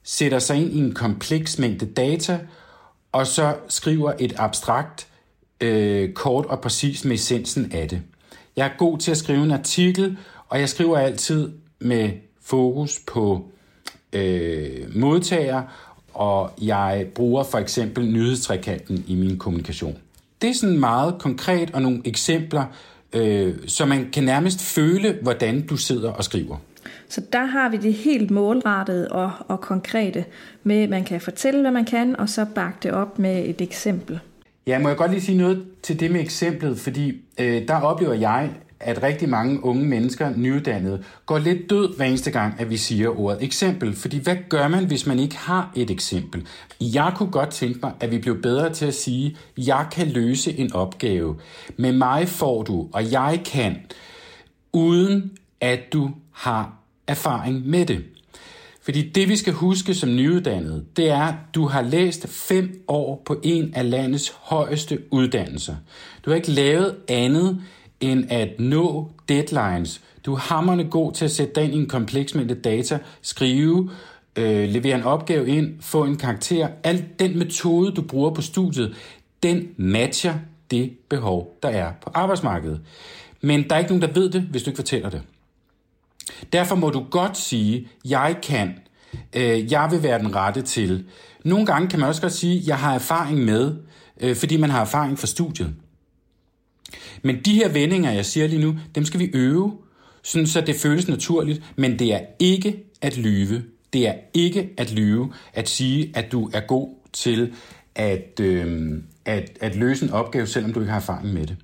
sætter 0.03 0.39
sig 0.39 0.57
ind 0.57 0.73
i 0.73 0.77
en 0.77 0.93
kompleks 0.93 1.59
mængde 1.59 1.85
data, 1.85 2.39
og 3.11 3.27
så 3.27 3.55
skriver 3.67 4.13
et 4.19 4.33
abstrakt, 4.37 5.07
øh, 5.61 6.13
kort 6.13 6.45
og 6.45 6.61
præcis 6.61 7.05
med 7.05 7.15
essensen 7.15 7.71
af 7.71 7.89
det. 7.89 8.01
Jeg 8.55 8.65
er 8.65 8.77
god 8.77 8.97
til 8.97 9.11
at 9.11 9.17
skrive 9.17 9.43
en 9.43 9.51
artikel, 9.51 10.17
og 10.49 10.59
jeg 10.59 10.69
skriver 10.69 10.97
altid 10.97 11.51
med 11.79 12.09
fokus 12.41 12.99
på 13.07 13.51
øh, 14.13 14.95
modtager, 14.95 15.61
og 16.13 16.51
jeg 16.61 17.05
bruger 17.15 17.43
for 17.43 17.57
eksempel 17.57 18.05
nyhedstrikanten 18.05 19.03
i 19.07 19.15
min 19.15 19.37
kommunikation. 19.37 19.97
Det 20.41 20.49
er 20.49 20.53
sådan 20.53 20.79
meget 20.79 21.15
konkret 21.19 21.71
og 21.73 21.81
nogle 21.81 22.01
eksempler, 22.05 22.65
øh, 23.13 23.53
så 23.67 23.85
man 23.85 24.09
kan 24.13 24.23
nærmest 24.23 24.61
føle, 24.61 25.17
hvordan 25.21 25.67
du 25.67 25.77
sidder 25.77 26.11
og 26.11 26.23
skriver. 26.23 26.57
Så 27.09 27.21
der 27.33 27.45
har 27.45 27.69
vi 27.69 27.77
det 27.77 27.93
helt 27.93 28.31
målrettede 28.31 29.07
og, 29.07 29.31
og 29.47 29.61
konkrete 29.61 30.25
med, 30.63 30.83
at 30.83 30.89
man 30.89 31.03
kan 31.03 31.21
fortælle, 31.21 31.61
hvad 31.61 31.71
man 31.71 31.85
kan, 31.85 32.15
og 32.15 32.29
så 32.29 32.45
bakke 32.55 32.77
det 32.83 32.91
op 32.91 33.19
med 33.19 33.49
et 33.49 33.61
eksempel. 33.61 34.19
Ja, 34.67 34.79
må 34.79 34.87
jeg 34.87 34.97
godt 34.97 35.11
lige 35.11 35.21
sige 35.21 35.37
noget 35.37 35.65
til 35.83 35.99
det 35.99 36.11
med 36.11 36.21
eksemplet, 36.21 36.79
fordi 36.79 37.21
øh, 37.39 37.67
der 37.67 37.81
oplever 37.81 38.13
jeg, 38.13 38.49
at 38.83 39.03
rigtig 39.03 39.29
mange 39.29 39.65
unge 39.65 39.85
mennesker, 39.85 40.33
nyuddannede, 40.35 41.03
går 41.25 41.37
lidt 41.37 41.69
død 41.69 41.95
hver 41.95 42.05
eneste 42.05 42.31
gang, 42.31 42.59
at 42.59 42.69
vi 42.69 42.77
siger 42.77 43.19
ordet 43.19 43.43
eksempel. 43.43 43.95
Fordi 43.95 44.17
hvad 44.17 44.35
gør 44.49 44.67
man, 44.67 44.85
hvis 44.85 45.07
man 45.07 45.19
ikke 45.19 45.37
har 45.37 45.71
et 45.75 45.91
eksempel? 45.91 46.47
Jeg 46.81 47.13
kunne 47.15 47.31
godt 47.31 47.49
tænke 47.49 47.79
mig, 47.83 47.91
at 47.99 48.11
vi 48.11 48.17
blev 48.17 48.41
bedre 48.41 48.73
til 48.73 48.85
at 48.85 48.93
sige, 48.93 49.37
jeg 49.57 49.87
kan 49.91 50.07
løse 50.07 50.57
en 50.57 50.73
opgave. 50.73 51.35
Med 51.77 51.91
mig 51.93 52.27
får 52.27 52.63
du, 52.63 52.87
og 52.93 53.11
jeg 53.11 53.41
kan, 53.45 53.77
uden 54.73 55.31
at 55.61 55.79
du 55.93 56.11
har 56.31 56.73
erfaring 57.07 57.69
med 57.69 57.85
det. 57.85 58.03
Fordi 58.83 59.09
det, 59.09 59.29
vi 59.29 59.35
skal 59.35 59.53
huske 59.53 59.93
som 59.93 60.15
nyuddannede, 60.15 60.85
det 60.95 61.09
er, 61.09 61.21
at 61.21 61.35
du 61.55 61.65
har 61.65 61.81
læst 61.81 62.27
fem 62.27 62.83
år 62.87 63.21
på 63.25 63.39
en 63.43 63.73
af 63.73 63.89
landets 63.89 64.33
højeste 64.39 64.99
uddannelser. 65.11 65.75
Du 66.25 66.29
har 66.29 66.35
ikke 66.35 66.51
lavet 66.51 66.95
andet 67.07 67.61
end 68.01 68.31
at 68.31 68.59
nå 68.59 69.09
deadlines. 69.29 70.01
Du 70.25 70.33
er 70.33 70.37
hammerne 70.37 70.83
god 70.83 71.11
til 71.11 71.25
at 71.25 71.31
sætte 71.31 71.53
dig 71.55 71.63
ind 71.63 71.73
i 71.73 71.77
en 71.77 71.87
kompleks 71.87 72.35
mængde 72.35 72.55
data, 72.55 72.99
skrive, 73.21 73.89
øh, 74.35 74.69
levere 74.69 74.95
en 74.95 75.03
opgave 75.03 75.47
ind, 75.47 75.81
få 75.81 76.03
en 76.03 76.17
karakter. 76.17 76.67
Al 76.83 77.05
den 77.19 77.37
metode, 77.37 77.91
du 77.91 78.01
bruger 78.01 78.33
på 78.33 78.41
studiet, 78.41 78.95
den 79.43 79.67
matcher 79.77 80.33
det 80.71 80.91
behov, 81.09 81.57
der 81.63 81.69
er 81.69 81.91
på 82.01 82.11
arbejdsmarkedet. 82.13 82.81
Men 83.41 83.69
der 83.69 83.75
er 83.75 83.79
ikke 83.79 83.91
nogen, 83.91 84.01
der 84.01 84.13
ved 84.13 84.29
det, 84.29 84.41
hvis 84.41 84.63
du 84.63 84.69
ikke 84.69 84.77
fortæller 84.77 85.09
det. 85.09 85.21
Derfor 86.53 86.75
må 86.75 86.89
du 86.89 87.05
godt 87.11 87.37
sige, 87.37 87.87
jeg 88.05 88.35
kan, 88.43 88.79
øh, 89.35 89.71
jeg 89.71 89.87
vil 89.91 90.03
være 90.03 90.19
den 90.19 90.35
rette 90.35 90.61
til. 90.61 91.05
Nogle 91.45 91.65
gange 91.65 91.87
kan 91.87 91.99
man 91.99 92.09
også 92.09 92.21
godt 92.21 92.33
sige, 92.33 92.63
jeg 92.65 92.77
har 92.77 92.95
erfaring 92.95 93.39
med, 93.45 93.75
øh, 94.21 94.35
fordi 94.35 94.57
man 94.57 94.69
har 94.69 94.81
erfaring 94.81 95.19
fra 95.19 95.27
studiet. 95.27 95.73
Men 97.21 97.39
de 97.45 97.53
her 97.53 97.69
vendinger, 97.69 98.11
jeg 98.11 98.25
siger 98.25 98.47
lige 98.47 98.61
nu, 98.61 98.75
dem 98.95 99.05
skal 99.05 99.19
vi 99.19 99.29
øve, 99.33 99.77
sådan 100.23 100.47
så 100.47 100.61
det 100.61 100.75
føles 100.75 101.07
naturligt, 101.07 101.63
men 101.75 101.99
det 101.99 102.13
er 102.13 102.19
ikke 102.39 102.83
at 103.01 103.17
lyve. 103.17 103.63
Det 103.93 104.07
er 104.07 104.13
ikke 104.33 104.69
at 104.77 104.91
lyve 104.91 105.33
at 105.53 105.69
sige, 105.69 106.11
at 106.13 106.31
du 106.31 106.49
er 106.53 106.59
god 106.59 106.89
til 107.13 107.53
at, 107.95 108.39
øh, 108.39 108.93
at, 109.25 109.57
at 109.61 109.75
løse 109.75 110.05
en 110.05 110.11
opgave, 110.11 110.47
selvom 110.47 110.73
du 110.73 110.79
ikke 110.79 110.91
har 110.91 110.99
erfaring 110.99 111.33
med 111.33 111.47
det. 111.47 111.55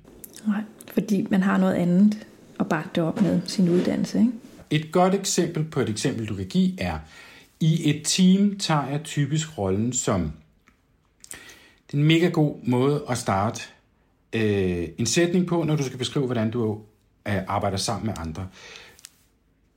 Nej, 0.46 0.60
fordi 0.94 1.26
man 1.30 1.42
har 1.42 1.58
noget 1.58 1.74
andet 1.74 2.18
at 2.60 2.68
bakke 2.68 2.90
det 2.94 3.02
op 3.02 3.22
med 3.22 3.40
sin 3.46 3.68
uddannelse. 3.68 4.18
Ikke? 4.18 4.32
Et 4.70 4.92
godt 4.92 5.14
eksempel 5.14 5.64
på 5.64 5.80
et 5.80 5.88
eksempel, 5.88 6.26
du 6.26 6.34
kan 6.34 6.46
give, 6.46 6.80
er, 6.80 6.98
i 7.60 7.90
et 7.90 8.02
team 8.04 8.58
tager 8.58 8.88
jeg 8.88 9.02
typisk 9.04 9.58
rollen 9.58 9.92
som 9.92 10.32
det 11.86 11.94
er 11.94 11.98
en 11.98 12.04
mega 12.04 12.28
god 12.28 12.56
måde 12.62 13.04
at 13.08 13.18
starte 13.18 13.62
øh, 14.32 14.88
en 14.98 15.06
sætning 15.06 15.46
på, 15.46 15.62
når 15.62 15.76
du 15.76 15.82
skal 15.82 15.98
beskrive, 15.98 16.26
hvordan 16.26 16.50
du 16.50 16.80
øh, 17.28 17.34
arbejder 17.48 17.76
sammen 17.76 18.06
med 18.06 18.14
andre. 18.18 18.48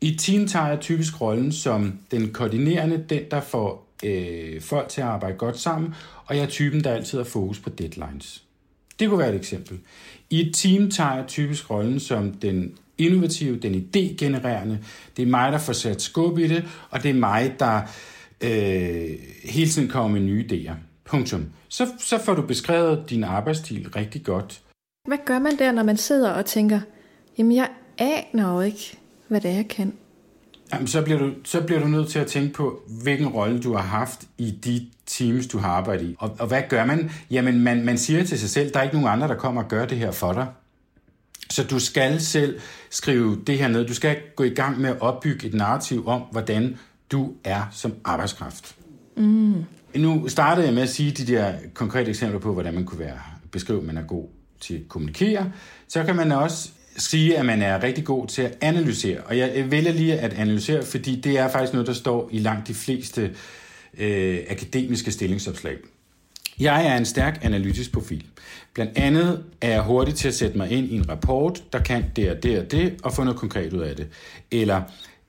I 0.02 0.16
team 0.16 0.48
tager 0.48 0.68
jeg 0.68 0.80
typisk 0.80 1.22
rollen 1.22 1.52
som 1.52 2.00
den 2.12 2.34
koordinerende, 2.34 3.06
den 3.10 3.22
der 3.32 3.42
får 3.42 3.88
øh, 4.04 4.62
folk 4.62 4.90
til 4.90 5.02
at 5.02 5.08
arbejde 5.08 5.38
godt 5.38 5.60
sammen, 5.60 5.94
og 6.26 6.36
jeg 6.36 6.44
er 6.44 6.50
typen, 6.50 6.84
der 6.84 6.92
altid 6.92 7.18
har 7.18 7.26
fokus 7.26 7.60
på 7.60 7.70
deadlines. 7.70 8.44
Det 9.00 9.10
kunne 9.10 9.20
være 9.20 9.30
et 9.30 9.36
eksempel. 9.36 9.80
I 10.30 10.48
et 10.48 10.56
team 10.56 10.92
tager 10.92 11.16
jeg 11.16 11.28
typisk 11.28 11.70
rollen 11.70 12.00
som 12.00 12.34
den 12.34 12.78
innovative, 12.98 13.60
den 13.60 13.76
idégenererende. 13.76 14.78
Det 15.18 15.24
er 15.24 15.28
mig, 15.28 15.52
der 15.52 15.58
får 15.58 15.74
sat 15.74 16.02
skub 16.02 16.38
i 16.38 16.48
det, 16.48 16.66
og 16.90 17.04
det 17.04 17.10
er 17.10 17.14
mig, 17.14 17.56
der 17.60 17.82
øh, 18.42 19.10
hele 19.44 19.70
tiden 19.70 19.88
kommer 19.88 20.20
med 20.20 20.22
nye 20.22 20.46
idéer. 20.52 20.74
Punktum. 21.12 21.46
Så, 21.68 21.88
så 22.00 22.18
får 22.18 22.34
du 22.34 22.42
beskrevet 22.42 23.10
din 23.10 23.24
arbejdsstil 23.24 23.90
rigtig 23.96 24.24
godt. 24.24 24.62
Hvad 25.08 25.18
gør 25.26 25.40
man 25.40 25.60
der, 25.60 25.72
når 25.72 25.84
man 25.84 25.98
sidder 25.98 26.32
og 26.32 26.46
tænker, 26.46 26.80
jamen 27.38 27.56
jeg 27.56 27.70
aner 27.98 28.54
jo 28.54 28.62
ikke, 28.62 28.98
hvad 29.28 29.42
det 29.42 29.52
er, 29.52 29.56
jeg 29.56 29.68
kan? 29.68 29.94
Jamen, 30.74 30.88
så, 30.88 31.02
bliver 31.02 31.20
du, 31.20 31.32
så 31.44 31.62
bliver 31.62 31.82
du 31.82 31.88
nødt 31.88 32.10
til 32.10 32.20
at 32.20 32.28
tænke 32.28 32.54
på, 32.54 32.82
hvilken 33.04 33.28
rolle 33.28 33.62
du 33.62 33.74
har 33.74 33.82
haft 33.82 34.28
i 34.38 34.52
de 34.52 34.88
teams, 35.06 35.48
du 35.48 35.58
har 35.58 35.70
arbejdet 35.70 36.06
i. 36.06 36.16
Og, 36.20 36.36
og 36.40 36.48
hvad 36.48 36.62
gør 36.70 36.86
man? 36.86 37.12
Jamen, 37.32 37.60
man, 37.60 37.86
man 37.86 37.98
siger 37.98 38.24
til 38.24 38.40
sig 38.40 38.50
selv, 38.50 38.74
der 38.74 38.80
er 38.80 38.84
ikke 38.84 38.96
nogen 38.96 39.10
andre, 39.10 39.28
der 39.28 39.36
kommer 39.36 39.64
og 39.64 39.70
gør 39.70 39.86
det 39.86 39.98
her 39.98 40.12
for 40.12 40.34
dig. 40.34 40.48
Så 41.50 41.64
du 41.64 41.80
skal 41.80 42.22
selv 42.22 42.60
skrive 42.90 43.38
det 43.48 43.58
her 43.58 43.68
ned. 43.68 43.88
Du 43.88 43.94
skal 43.94 44.18
gå 44.36 44.44
i 44.44 44.50
gang 44.50 44.82
med 44.82 44.90
at 44.90 45.02
opbygge 45.02 45.48
et 45.48 45.54
narrativ 45.54 46.08
om, 46.08 46.22
hvordan 46.32 46.78
du 47.12 47.34
er 47.44 47.64
som 47.72 47.94
arbejdskraft. 48.04 48.76
Mm. 49.18 49.66
Nu 49.96 50.28
startede 50.28 50.66
jeg 50.66 50.74
med 50.74 50.84
at 50.84 50.90
sige 50.90 51.12
de 51.12 51.34
der 51.34 51.54
konkrete 51.74 52.10
eksempler 52.10 52.40
på, 52.40 52.54
hvordan 52.54 52.74
man 52.74 52.86
kunne 52.86 53.00
være 53.00 53.20
beskrive, 53.52 53.80
at 53.80 53.86
man 53.86 53.98
er 53.98 54.02
god 54.02 54.28
til 54.60 54.74
at 54.74 54.82
kommunikere. 54.90 55.52
Så 55.88 56.04
kan 56.04 56.16
man 56.16 56.32
også 56.32 56.70
sige, 56.98 57.38
at 57.38 57.46
man 57.46 57.62
er 57.62 57.84
rigtig 57.84 58.06
god 58.06 58.28
til 58.28 58.42
at 58.42 58.58
analysere. 58.62 59.22
Og 59.22 59.38
jeg 59.38 59.72
vælger 59.72 59.92
lige 59.92 60.20
at 60.20 60.34
analysere, 60.34 60.86
fordi 60.86 61.16
det 61.16 61.38
er 61.38 61.48
faktisk 61.50 61.74
noget, 61.74 61.88
der 61.88 61.94
står 61.94 62.30
i 62.32 62.40
langt 62.40 62.68
de 62.68 62.74
fleste 62.74 63.36
øh, 63.98 64.40
akademiske 64.50 65.12
stillingsopslag. 65.12 65.78
Jeg 66.60 66.88
er 66.88 66.98
en 66.98 67.06
stærk 67.06 67.40
analytisk 67.42 67.92
profil. 67.92 68.26
Blandt 68.74 68.98
andet 68.98 69.44
er 69.62 69.70
jeg 69.70 69.82
hurtig 69.82 70.16
til 70.16 70.28
at 70.28 70.34
sætte 70.34 70.58
mig 70.58 70.72
ind 70.72 70.88
i 70.88 70.96
en 70.96 71.10
rapport, 71.10 71.64
der 71.74 71.80
kan 71.80 72.06
det 72.16 72.32
og 72.32 72.44
det 72.44 72.60
og 72.60 72.72
det, 72.72 72.96
og 73.04 73.14
få 73.14 73.24
noget 73.24 73.40
konkret 73.40 73.74
ud 73.74 73.82
af 73.82 73.96
det. 73.96 74.08
Eller 74.52 74.82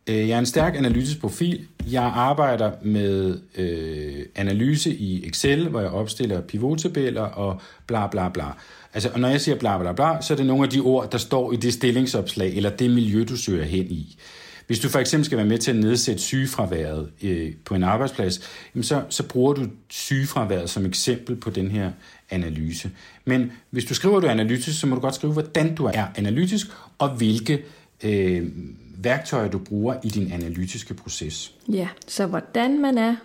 øh, 0.06 0.28
jeg 0.28 0.34
er 0.34 0.38
en 0.38 0.46
stærk 0.46 0.76
analytisk 0.76 1.20
profil. 1.20 1.66
Jeg 1.90 2.02
arbejder 2.02 2.72
med 2.82 3.38
øh, 3.56 4.26
analyse 4.34 4.94
i 4.94 5.28
Excel, 5.28 5.68
hvor 5.68 5.80
jeg 5.80 5.90
opstiller 5.90 6.40
pivottabeller 6.40 7.22
og 7.22 7.60
bla 7.86 8.06
bla 8.06 8.28
bla. 8.28 8.44
Altså, 8.94 9.10
og 9.14 9.20
når 9.20 9.28
jeg 9.28 9.40
siger 9.40 9.56
bla 9.56 9.78
bla 9.78 9.92
bla, 9.92 10.20
så 10.20 10.34
er 10.34 10.36
det 10.36 10.46
nogle 10.46 10.62
af 10.62 10.70
de 10.70 10.80
ord, 10.80 11.10
der 11.10 11.18
står 11.18 11.52
i 11.52 11.56
det 11.56 11.72
stillingsopslag, 11.72 12.56
eller 12.56 12.70
det 12.70 12.90
miljø, 12.90 13.24
du 13.28 13.36
søger 13.36 13.64
hen 13.64 13.86
i. 13.90 14.18
Hvis 14.66 14.80
du 14.80 14.88
for 14.88 14.98
eksempel 14.98 15.24
skal 15.24 15.38
være 15.38 15.46
med 15.46 15.58
til 15.58 15.70
at 15.70 15.76
nedsætte 15.76 16.22
sygefraværet 16.22 17.10
øh, 17.22 17.52
på 17.64 17.74
en 17.74 17.82
arbejdsplads, 17.82 18.40
jamen 18.74 18.84
så, 18.84 19.02
så 19.08 19.22
bruger 19.22 19.52
du 19.52 19.66
sygefraværet 19.90 20.70
som 20.70 20.86
eksempel 20.86 21.36
på 21.36 21.50
den 21.50 21.70
her 21.70 21.90
analyse. 22.30 22.90
Men 23.24 23.52
hvis 23.70 23.84
du 23.84 23.94
skriver, 23.94 24.20
du 24.20 24.26
er 24.26 24.30
analytisk, 24.30 24.80
så 24.80 24.86
må 24.86 24.94
du 24.94 25.00
godt 25.00 25.14
skrive, 25.14 25.32
hvordan 25.32 25.74
du 25.74 25.84
er 25.84 26.06
analytisk, 26.16 26.66
og 26.98 27.08
hvilke 27.08 27.62
øh, 28.04 28.46
værktøjer 29.04 29.48
du 29.48 29.58
bruger 29.58 29.96
i 30.04 30.08
din 30.08 30.32
analytiske 30.32 30.94
proces. 30.94 31.54
Ja, 31.68 31.88
så 32.06 32.26
hvordan 32.26 32.80
man 32.80 32.98
er, 32.98 33.16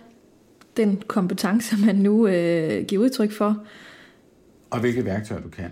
den 0.76 1.02
kompetence, 1.06 1.76
man 1.86 1.96
nu 1.96 2.26
øh, 2.26 2.84
giver 2.84 3.04
udtryk 3.04 3.32
for. 3.32 3.64
Og 4.70 4.80
hvilke 4.80 5.04
værktøjer 5.04 5.42
du 5.42 5.48
kan. 5.48 5.70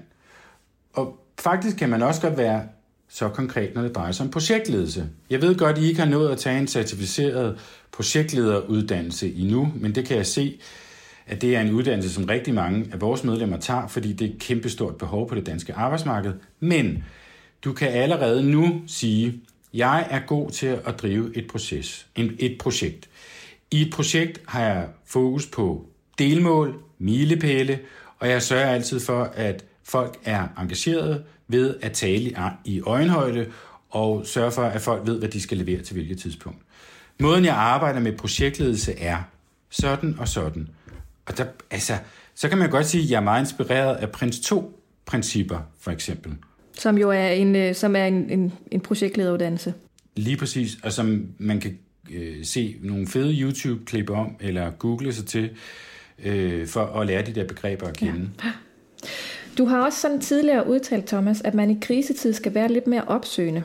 Og 0.93 1.19
faktisk 1.39 1.77
kan 1.77 1.89
man 1.89 2.03
også 2.03 2.21
godt 2.21 2.37
være 2.37 2.63
så 3.09 3.29
konkret, 3.29 3.75
når 3.75 3.83
det 3.83 3.95
drejer 3.95 4.13
sig 4.13 4.25
om 4.25 4.31
projektledelse. 4.31 5.09
Jeg 5.31 5.43
ved 5.43 5.55
godt, 5.55 5.79
I 5.79 5.85
ikke 5.85 6.01
har 6.01 6.09
nået 6.09 6.29
at 6.29 6.39
tage 6.39 6.59
en 6.59 6.67
certificeret 6.67 7.59
projektlederuddannelse 7.93 9.35
endnu, 9.35 9.73
men 9.75 9.95
det 9.95 10.07
kan 10.07 10.17
jeg 10.17 10.27
se, 10.27 10.61
at 11.27 11.43
det 11.43 11.57
er 11.57 11.61
en 11.61 11.73
uddannelse, 11.73 12.15
som 12.15 12.25
rigtig 12.25 12.55
mange 12.55 12.89
af 12.93 13.01
vores 13.01 13.25
medlemmer 13.25 13.57
tager, 13.57 13.87
fordi 13.87 14.13
det 14.13 14.27
er 14.27 14.35
et 14.35 14.39
kæmpestort 14.41 14.97
behov 14.97 15.29
på 15.29 15.35
det 15.35 15.47
danske 15.47 15.75
arbejdsmarked. 15.75 16.33
Men 16.61 17.05
du 17.65 17.73
kan 17.73 17.89
allerede 17.89 18.51
nu 18.51 18.83
sige, 18.87 19.41
jeg 19.77 20.07
er 20.11 20.21
god 20.27 20.51
til 20.51 20.67
at 20.67 21.03
drive 21.03 21.37
et, 21.37 21.47
proces, 21.49 22.07
et 22.17 22.57
projekt. 22.61 23.09
I 23.71 23.83
et 23.83 23.93
projekt 23.93 24.41
har 24.49 24.61
jeg 24.61 24.89
fokus 25.07 25.47
på 25.47 25.87
delmål, 26.19 26.81
milepæle, 26.99 27.79
og 28.19 28.29
jeg 28.29 28.43
sørger 28.43 28.67
altid 28.67 29.01
for, 29.01 29.25
at 29.25 29.65
folk 29.85 30.19
er 30.25 30.49
engagerede 30.59 31.25
ved 31.49 31.77
at 31.83 31.93
tale 31.93 32.37
i 32.65 32.81
øjenhøjde 32.81 33.47
og 33.91 34.27
sørge 34.27 34.53
for, 34.53 34.63
at 34.63 34.81
folk 34.81 35.07
ved, 35.07 35.19
hvad 35.19 35.29
de 35.29 35.41
skal 35.41 35.59
levere 35.59 35.83
til 35.83 35.95
hvilket 35.95 36.19
tidspunkt. 36.19 36.59
Måden, 37.21 37.45
jeg 37.45 37.55
arbejder 37.55 38.01
med 38.01 38.13
projektledelse 38.13 38.99
er 38.99 39.23
sådan 39.71 40.17
og 40.19 40.29
sådan. 40.29 40.69
Og 41.27 41.39
der, 41.39 41.47
altså, 41.71 41.99
så 42.35 42.49
kan 42.49 42.59
man 42.59 42.71
godt 42.71 42.87
sige, 42.87 43.05
at 43.05 43.11
jeg 43.11 43.17
er 43.17 43.21
meget 43.21 43.41
inspireret 43.41 43.97
af 43.97 44.11
Prins 44.11 44.53
2-principper, 44.53 45.59
for 45.81 45.91
eksempel. 45.91 46.37
Som 46.79 46.99
jo 46.99 47.11
er 47.11 47.29
en, 47.29 47.57
øh, 47.57 47.75
som 47.75 47.97
er 47.97 48.05
en, 48.05 48.31
en, 48.31 48.53
en 48.71 48.81
projektlederuddannelse. 48.81 49.75
Lige 50.17 50.37
præcis, 50.37 50.79
og 50.83 50.93
som 50.93 51.27
man 51.39 51.61
kan 51.61 51.79
øh, 52.15 52.45
se 52.45 52.77
nogle 52.83 53.07
fede 53.07 53.41
YouTube-klip 53.41 54.11
om, 54.11 54.37
eller 54.41 54.71
google 54.71 55.13
sig 55.13 55.27
til, 55.27 55.51
øh, 56.25 56.67
for 56.67 56.85
at 56.85 57.07
lære 57.07 57.23
de 57.23 57.33
der 57.33 57.45
begreber 57.45 57.87
at 57.87 57.97
kende. 57.97 58.31
Ja. 58.45 58.51
Du 59.59 59.65
har 59.65 59.85
også 59.85 60.01
sådan 60.01 60.21
tidligere 60.21 60.69
udtalt, 60.69 61.07
Thomas, 61.07 61.41
at 61.41 61.55
man 61.55 61.71
i 61.71 61.79
krisetid 61.83 62.33
skal 62.33 62.55
være 62.55 62.73
lidt 62.73 62.87
mere 62.87 63.03
opsøgende. 63.03 63.63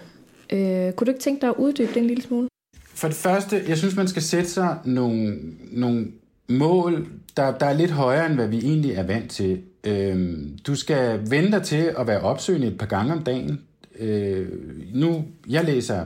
Øh, 0.53 0.93
kunne 0.93 1.05
du 1.05 1.11
ikke 1.11 1.19
tænke 1.21 1.41
dig 1.41 1.49
at 1.49 1.55
uddybe 1.57 1.93
det 1.93 1.97
en 1.97 2.07
lille 2.07 2.23
smule? 2.23 2.47
For 2.93 3.07
det 3.07 3.17
første, 3.17 3.63
jeg 3.67 3.77
synes, 3.77 3.95
man 3.95 4.07
skal 4.07 4.21
sætte 4.21 4.49
sig 4.49 4.77
nogle, 4.85 5.39
nogle 5.71 6.07
mål, 6.49 7.07
der, 7.37 7.57
der 7.57 7.65
er 7.65 7.73
lidt 7.73 7.91
højere, 7.91 8.25
end 8.25 8.35
hvad 8.35 8.47
vi 8.47 8.57
egentlig 8.57 8.91
er 8.91 9.03
vant 9.03 9.31
til. 9.31 9.61
Øh, 9.83 10.37
du 10.67 10.75
skal 10.75 11.19
vente 11.29 11.51
dig 11.51 11.63
til 11.63 11.93
at 11.97 12.07
være 12.07 12.19
opsøgende 12.19 12.67
et 12.67 12.77
par 12.77 12.85
gange 12.85 13.13
om 13.13 13.23
dagen. 13.23 13.61
Øh, 13.99 14.47
nu, 14.93 15.25
jeg 15.49 15.65
læser 15.65 16.05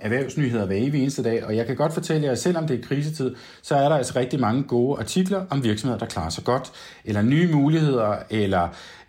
erhvervsnyheder 0.00 0.66
hver 0.66 0.76
evig 0.76 1.00
eneste 1.02 1.22
dag, 1.22 1.44
og 1.44 1.56
jeg 1.56 1.66
kan 1.66 1.76
godt 1.76 1.92
fortælle 1.92 2.24
jer, 2.24 2.32
at 2.32 2.38
selvom 2.38 2.66
det 2.66 2.78
er 2.78 2.82
krisetid, 2.82 3.34
så 3.62 3.74
er 3.74 3.88
der 3.88 3.96
altså 3.96 4.18
rigtig 4.18 4.40
mange 4.40 4.62
gode 4.62 4.98
artikler 4.98 5.44
om 5.50 5.64
virksomheder, 5.64 5.98
der 5.98 6.06
klarer 6.06 6.30
sig 6.30 6.44
godt, 6.44 6.72
eller 7.04 7.22
nye 7.22 7.52
muligheder, 7.52 8.16
eller 8.30 8.62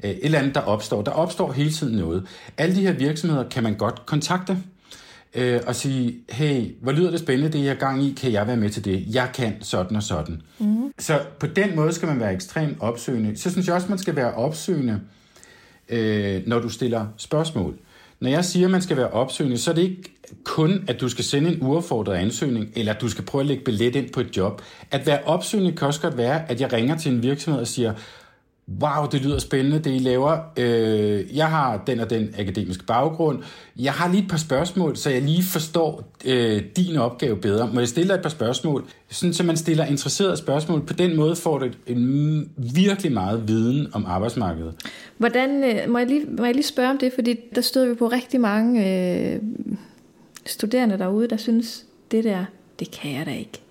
øh, 0.04 0.10
et 0.10 0.20
eller 0.26 0.40
andet, 0.40 0.56
der 0.56 0.62
opstår. 0.62 1.02
Der 1.02 1.12
opstår 1.12 1.52
hele 1.52 1.72
tiden 1.72 1.98
noget. 1.98 2.28
Alle 2.58 2.76
de 2.76 2.82
her 2.82 2.94
virksomheder 2.94 3.50
kan 3.50 3.64
man 3.64 3.76
godt 3.76 4.06
kontakte 4.06 4.58
øh, 5.36 5.62
og 5.68 5.76
sige, 5.76 6.18
hey, 6.30 6.76
hvor 6.82 6.92
lyder 6.92 7.12
det 7.12 7.20
spændende, 7.20 7.58
det 7.58 7.66
jeg 7.66 7.72
er 7.72 7.80
gang 7.80 8.04
i, 8.04 8.14
kan 8.22 8.32
jeg 8.32 8.48
være 8.48 8.58
med 8.58 8.70
til 8.70 8.86
det? 8.86 9.16
Jeg 9.16 9.30
kan 9.34 9.54
sådan 9.62 9.98
og 9.98 10.04
sådan. 10.04 10.42
Mm. 10.60 10.94
Så 11.00 11.22
på 11.40 11.48
den 11.48 11.76
måde 11.76 11.94
skal 11.94 12.08
man 12.08 12.20
være 12.20 12.34
ekstremt 12.34 12.78
opsøgende. 12.80 13.38
Så 13.38 13.52
synes 13.52 13.68
jeg 13.68 13.76
også, 13.76 13.88
man 13.90 13.98
skal 13.98 14.16
være 14.16 14.34
opsøgende, 14.34 15.02
øh, 15.90 16.42
når 16.48 16.60
du 16.60 16.70
stiller 16.70 17.08
spørgsmål. 17.18 17.76
Når 18.20 18.30
jeg 18.30 18.46
siger, 18.46 18.68
at 18.68 18.72
man 18.72 18.82
skal 18.82 18.98
være 18.98 19.10
opsøgende, 19.10 19.58
så 19.58 19.72
er 19.72 19.76
det 19.76 19.82
ikke 19.82 20.04
kun, 20.44 20.84
at 20.88 21.02
du 21.02 21.10
skal 21.10 21.26
sende 21.26 21.50
en 21.54 21.58
uaffordret 21.62 22.16
ansøgning, 22.16 22.72
eller 22.76 22.94
at 22.94 23.02
du 23.02 23.10
skal 23.10 23.26
prøve 23.26 23.40
at 23.40 23.48
lægge 23.48 23.64
billet 23.64 23.96
ind 23.96 24.10
på 24.10 24.20
et 24.20 24.38
job. 24.38 24.62
At 24.92 25.08
være 25.08 25.24
opsøgende 25.24 25.72
kan 25.72 25.88
også 25.88 26.02
godt 26.02 26.18
være, 26.18 26.52
at 26.52 26.62
jeg 26.62 26.74
ringer 26.74 26.98
til 26.98 27.12
en 27.12 27.24
virksomhed 27.24 27.62
og 27.62 27.68
siger, 27.68 27.94
wow, 28.82 29.08
det 29.12 29.22
lyder 29.22 29.40
spændende, 29.40 29.80
det 29.80 29.96
I 29.96 29.98
laver. 29.98 30.38
Øh, 30.58 31.38
jeg 31.38 31.48
har 31.48 31.84
den 31.88 32.00
og 32.00 32.10
den 32.10 32.36
akademiske 32.40 32.84
baggrund. 32.84 33.44
Jeg 33.80 33.94
har 33.94 34.12
lige 34.12 34.24
et 34.24 34.30
par 34.30 34.38
spørgsmål, 34.38 34.98
så 34.98 35.10
jeg 35.10 35.22
lige 35.22 35.44
forstår 35.44 36.04
øh, 36.26 36.62
din 36.78 36.96
opgave 36.96 37.36
bedre. 37.36 37.70
Må 37.74 37.80
jeg 37.80 37.88
stille 37.88 38.08
dig 38.08 38.16
et 38.16 38.22
par 38.22 38.30
spørgsmål? 38.30 38.86
Sådan, 39.10 39.34
så 39.34 39.44
man 39.44 39.58
stiller 39.58 39.86
interesserede 39.86 40.38
spørgsmål. 40.38 40.86
På 40.86 40.94
den 40.94 41.16
måde 41.16 41.36
får 41.36 41.58
du 41.58 41.70
en 41.88 42.50
virkelig 42.58 43.12
meget 43.12 43.48
viden 43.48 43.88
om 43.94 44.06
arbejdsmarkedet. 44.06 44.74
Hvordan, 45.18 45.64
øh, 45.64 45.92
må, 45.92 45.98
jeg 45.98 46.08
lige, 46.08 46.26
må 46.38 46.46
jeg 46.46 46.54
lige 46.54 46.66
spørge 46.66 46.90
om 46.90 46.98
det? 46.98 47.14
Fordi 47.14 47.36
der 47.56 47.62
støder 47.62 47.90
vi 47.90 47.96
på 47.96 48.08
rigtig 48.08 48.42
mange 48.42 48.86
øh, 49.34 49.42
studerende 50.46 50.98
derude, 50.98 51.28
der 51.28 51.38
synes, 51.38 51.86
det 52.12 52.24
der, 52.24 52.46
det 52.80 52.92
kan 52.92 53.12
jeg 53.12 53.26
da 53.26 53.32
ikke. 53.32 53.62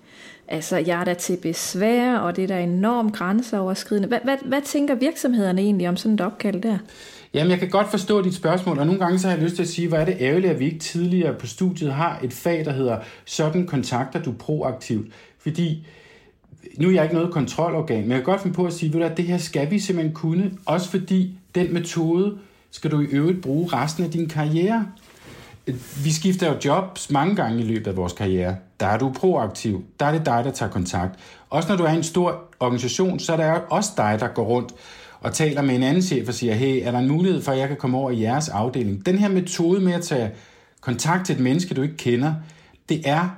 Altså, 0.51 0.77
jeg 0.77 0.99
er 0.99 1.03
da 1.03 1.13
til 1.13 1.37
besvær, 1.41 2.17
og 2.17 2.35
det 2.35 2.43
er 2.43 2.47
da 2.47 2.63
enormt 2.63 3.13
grænseoverskridende. 3.13 4.07
Hvad, 4.07 4.19
hvad, 4.23 4.37
hvad 4.45 4.61
tænker 4.61 4.95
virksomhederne 4.95 5.61
egentlig 5.61 5.89
om 5.89 5.97
sådan 5.97 6.15
et 6.15 6.21
opkald 6.21 6.61
der? 6.61 6.77
Jamen, 7.33 7.51
jeg 7.51 7.59
kan 7.59 7.69
godt 7.69 7.89
forstå 7.91 8.21
dit 8.21 8.35
spørgsmål, 8.35 8.79
og 8.79 8.85
nogle 8.85 9.01
gange 9.01 9.19
så 9.19 9.27
har 9.27 9.35
jeg 9.35 9.43
lyst 9.43 9.55
til 9.55 9.63
at 9.63 9.69
sige, 9.69 9.87
hvor 9.87 9.97
er 9.97 10.05
det 10.05 10.17
ærgerligt, 10.19 10.53
at 10.53 10.59
vi 10.59 10.65
ikke 10.65 10.79
tidligere 10.79 11.33
på 11.33 11.47
studiet 11.47 11.93
har 11.93 12.19
et 12.23 12.33
fag, 12.33 12.65
der 12.65 12.71
hedder 12.71 12.97
sådan 13.25 13.67
kontakter 13.67 14.21
du 14.21 14.31
proaktivt. 14.31 15.13
Fordi 15.39 15.87
nu 16.77 16.87
er 16.87 16.93
jeg 16.93 17.03
ikke 17.03 17.15
noget 17.15 17.33
kontrolorgan, 17.33 18.01
men 18.01 18.09
jeg 18.09 18.17
kan 18.17 18.25
godt 18.25 18.41
finde 18.41 18.55
på 18.55 18.65
at 18.65 18.73
sige, 18.73 19.05
at 19.05 19.17
det 19.17 19.25
her 19.25 19.37
skal 19.37 19.71
vi 19.71 19.79
simpelthen 19.79 20.15
kunne, 20.15 20.51
også 20.65 20.89
fordi 20.89 21.37
den 21.55 21.73
metode 21.73 22.37
skal 22.71 22.91
du 22.91 23.01
i 23.01 23.05
øvrigt 23.05 23.41
bruge 23.41 23.69
resten 23.73 24.03
af 24.03 24.11
din 24.11 24.29
karriere. 24.29 24.87
Vi 26.03 26.11
skifter 26.11 26.47
jo 26.47 26.55
jobs 26.65 27.11
mange 27.11 27.35
gange 27.35 27.59
i 27.59 27.63
løbet 27.63 27.87
af 27.87 27.97
vores 27.97 28.13
karriere. 28.13 28.55
Der 28.79 28.87
er 28.87 28.97
du 28.97 29.11
proaktiv. 29.15 29.83
Der 29.99 30.05
er 30.05 30.11
det 30.11 30.25
dig, 30.25 30.41
der 30.45 30.51
tager 30.51 30.71
kontakt. 30.71 31.19
Også 31.49 31.69
når 31.69 31.75
du 31.75 31.83
er 31.83 31.91
i 31.91 31.95
en 31.95 32.03
stor 32.03 32.43
organisation, 32.59 33.19
så 33.19 33.33
er 33.33 33.37
det 33.37 33.61
også 33.69 33.91
dig, 33.97 34.17
der 34.19 34.27
går 34.27 34.43
rundt 34.43 34.73
og 35.21 35.33
taler 35.33 35.61
med 35.61 35.75
en 35.75 35.83
anden 35.83 36.03
chef 36.03 36.27
og 36.27 36.33
siger, 36.33 36.53
hey, 36.53 36.81
er 36.83 36.91
der 36.91 36.99
en 36.99 37.07
mulighed 37.07 37.41
for, 37.41 37.51
at 37.51 37.57
jeg 37.57 37.67
kan 37.67 37.77
komme 37.77 37.97
over 37.97 38.11
i 38.11 38.21
jeres 38.21 38.49
afdeling? 38.49 39.05
Den 39.05 39.17
her 39.17 39.29
metode 39.29 39.81
med 39.81 39.93
at 39.93 40.01
tage 40.01 40.31
kontakt 40.81 41.25
til 41.25 41.35
et 41.35 41.41
menneske, 41.41 41.73
du 41.73 41.81
ikke 41.81 41.97
kender, 41.97 42.33
det 42.89 43.01
er 43.05 43.29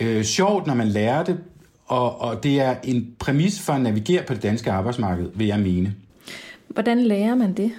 øh, 0.00 0.24
sjovt, 0.24 0.66
når 0.66 0.74
man 0.74 0.88
lærer 0.88 1.24
det, 1.24 1.38
og, 1.86 2.20
og 2.20 2.42
det 2.42 2.60
er 2.60 2.76
en 2.84 3.14
præmis 3.18 3.60
for 3.60 3.72
at 3.72 3.80
navigere 3.80 4.22
på 4.22 4.34
det 4.34 4.42
danske 4.42 4.70
arbejdsmarked, 4.70 5.30
vil 5.34 5.46
jeg 5.46 5.60
mene. 5.60 5.94
Hvordan 6.68 7.02
lærer 7.02 7.34
man 7.34 7.54
det? 7.54 7.72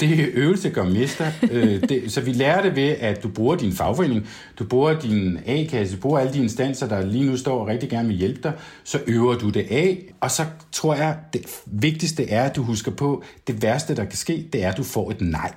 Det 0.00 0.20
er 0.20 0.26
øvelse 0.32 0.70
gør 0.70 0.84
mester. 0.84 1.30
Øh, 1.50 1.88
det, 1.88 2.12
så 2.12 2.20
vi 2.20 2.32
lærer 2.32 2.62
det 2.62 2.76
ved, 2.76 2.88
at 2.88 3.22
du 3.22 3.28
bruger 3.28 3.56
din 3.56 3.72
fagforening, 3.72 4.28
du 4.58 4.64
bruger 4.64 5.00
din 5.00 5.38
A-kasse, 5.46 5.96
du 5.96 6.00
bruger 6.00 6.18
alle 6.18 6.32
de 6.32 6.38
instanser, 6.38 6.88
der 6.88 7.06
lige 7.06 7.24
nu 7.24 7.36
står 7.36 7.60
og 7.60 7.66
rigtig 7.66 7.90
gerne 7.90 8.08
vil 8.08 8.16
hjælpe 8.16 8.40
dig, 8.42 8.52
så 8.84 9.00
øver 9.06 9.34
du 9.34 9.48
det 9.48 9.66
af. 9.70 10.12
Og 10.20 10.30
så 10.30 10.44
tror 10.72 10.94
jeg, 10.94 11.16
det 11.32 11.42
vigtigste 11.66 12.30
er, 12.30 12.42
at 12.42 12.56
du 12.56 12.62
husker 12.62 12.90
på, 12.90 13.24
det 13.46 13.62
værste, 13.62 13.96
der 13.96 14.04
kan 14.04 14.18
ske, 14.18 14.48
det 14.52 14.64
er, 14.64 14.70
at 14.70 14.76
du 14.76 14.82
får 14.82 15.10
et 15.10 15.20
nej. 15.20 15.52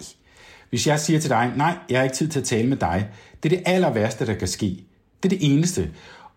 Hvis 0.69 0.87
jeg 0.87 0.99
siger 0.99 1.19
til 1.19 1.29
dig, 1.29 1.51
nej, 1.55 1.75
jeg 1.89 1.99
har 1.99 2.03
ikke 2.03 2.15
tid 2.15 2.27
til 2.27 2.39
at 2.39 2.45
tale 2.45 2.67
med 2.67 2.77
dig, 2.77 3.07
det 3.43 3.53
er 3.53 3.57
det 3.57 3.63
aller 3.65 3.93
værste, 3.93 4.25
der 4.25 4.33
kan 4.33 4.47
ske. 4.47 4.83
Det 5.23 5.33
er 5.33 5.37
det 5.37 5.53
eneste. 5.53 5.89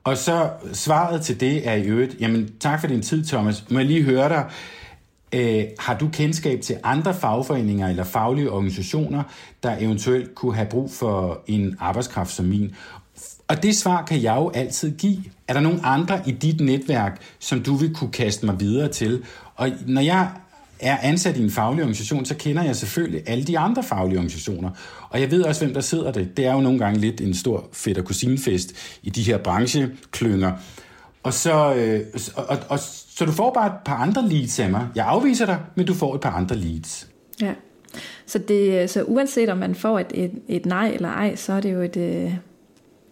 Og 0.04 0.16
så 0.16 0.50
svaret 0.72 1.22
til 1.22 1.40
det 1.40 1.68
er 1.68 1.74
i 1.74 1.82
øvrigt, 1.82 2.16
jamen 2.20 2.50
tak 2.60 2.80
for 2.80 2.86
din 2.86 3.02
tid, 3.02 3.24
Thomas. 3.24 3.64
Må 3.70 3.78
jeg 3.78 3.88
lige 3.88 4.02
høre 4.02 4.28
dig, 4.28 4.44
Øh, 5.32 5.64
har 5.78 5.98
du 5.98 6.08
kendskab 6.08 6.60
til 6.60 6.76
andre 6.84 7.14
fagforeninger 7.14 7.88
eller 7.88 8.04
faglige 8.04 8.50
organisationer, 8.50 9.22
der 9.62 9.76
eventuelt 9.78 10.34
kunne 10.34 10.54
have 10.54 10.68
brug 10.70 10.90
for 10.90 11.42
en 11.46 11.76
arbejdskraft 11.80 12.32
som 12.32 12.44
min? 12.44 12.74
Og 13.48 13.62
det 13.62 13.76
svar 13.76 14.04
kan 14.04 14.22
jeg 14.22 14.36
jo 14.36 14.50
altid 14.54 14.96
give. 14.98 15.24
Er 15.48 15.52
der 15.52 15.60
nogen 15.60 15.80
andre 15.84 16.20
i 16.26 16.30
dit 16.30 16.60
netværk, 16.60 17.20
som 17.38 17.62
du 17.62 17.74
vil 17.74 17.94
kunne 17.94 18.12
kaste 18.12 18.46
mig 18.46 18.60
videre 18.60 18.88
til? 18.88 19.22
Og 19.54 19.70
når 19.86 20.00
jeg 20.00 20.30
er 20.80 20.98
ansat 21.02 21.36
i 21.36 21.42
en 21.42 21.50
faglig 21.50 21.82
organisation, 21.82 22.24
så 22.24 22.34
kender 22.34 22.62
jeg 22.62 22.76
selvfølgelig 22.76 23.22
alle 23.26 23.44
de 23.44 23.58
andre 23.58 23.82
faglige 23.82 24.18
organisationer. 24.18 24.70
Og 25.08 25.20
jeg 25.20 25.30
ved 25.30 25.42
også, 25.42 25.64
hvem 25.64 25.74
der 25.74 25.80
sidder 25.80 26.12
det. 26.12 26.36
Det 26.36 26.46
er 26.46 26.52
jo 26.52 26.60
nogle 26.60 26.78
gange 26.78 27.00
lidt 27.00 27.20
en 27.20 27.34
stor 27.34 27.68
fedt- 27.72 27.98
og 27.98 28.04
kusinefest 28.04 28.72
i 29.02 29.10
de 29.10 29.22
her 29.22 29.38
brancheklynger. 29.38 30.52
Og 31.26 31.34
så, 31.34 31.74
øh, 31.74 32.00
og, 32.36 32.44
og, 32.48 32.58
og, 32.68 32.78
så 32.78 33.24
du 33.24 33.32
får 33.32 33.52
bare 33.52 33.66
et 33.66 33.72
par 33.84 33.96
andre 33.96 34.28
leads 34.28 34.58
af 34.60 34.70
mig. 34.70 34.88
Jeg 34.94 35.06
afviser 35.06 35.46
dig, 35.46 35.58
men 35.74 35.86
du 35.86 35.94
får 35.94 36.14
et 36.14 36.20
par 36.20 36.30
andre 36.30 36.56
leads. 36.56 37.08
Ja, 37.40 37.54
så, 38.26 38.38
det, 38.38 38.90
så 38.90 39.02
uanset 39.02 39.48
om 39.48 39.58
man 39.58 39.74
får 39.74 39.98
et, 39.98 40.12
et, 40.14 40.30
et 40.48 40.66
nej 40.66 40.88
eller 40.88 41.08
ej, 41.08 41.36
så 41.36 41.52
er 41.52 41.60
det 41.60 41.72
jo 41.72 41.80
et, 41.80 41.96
øh, 41.96 42.34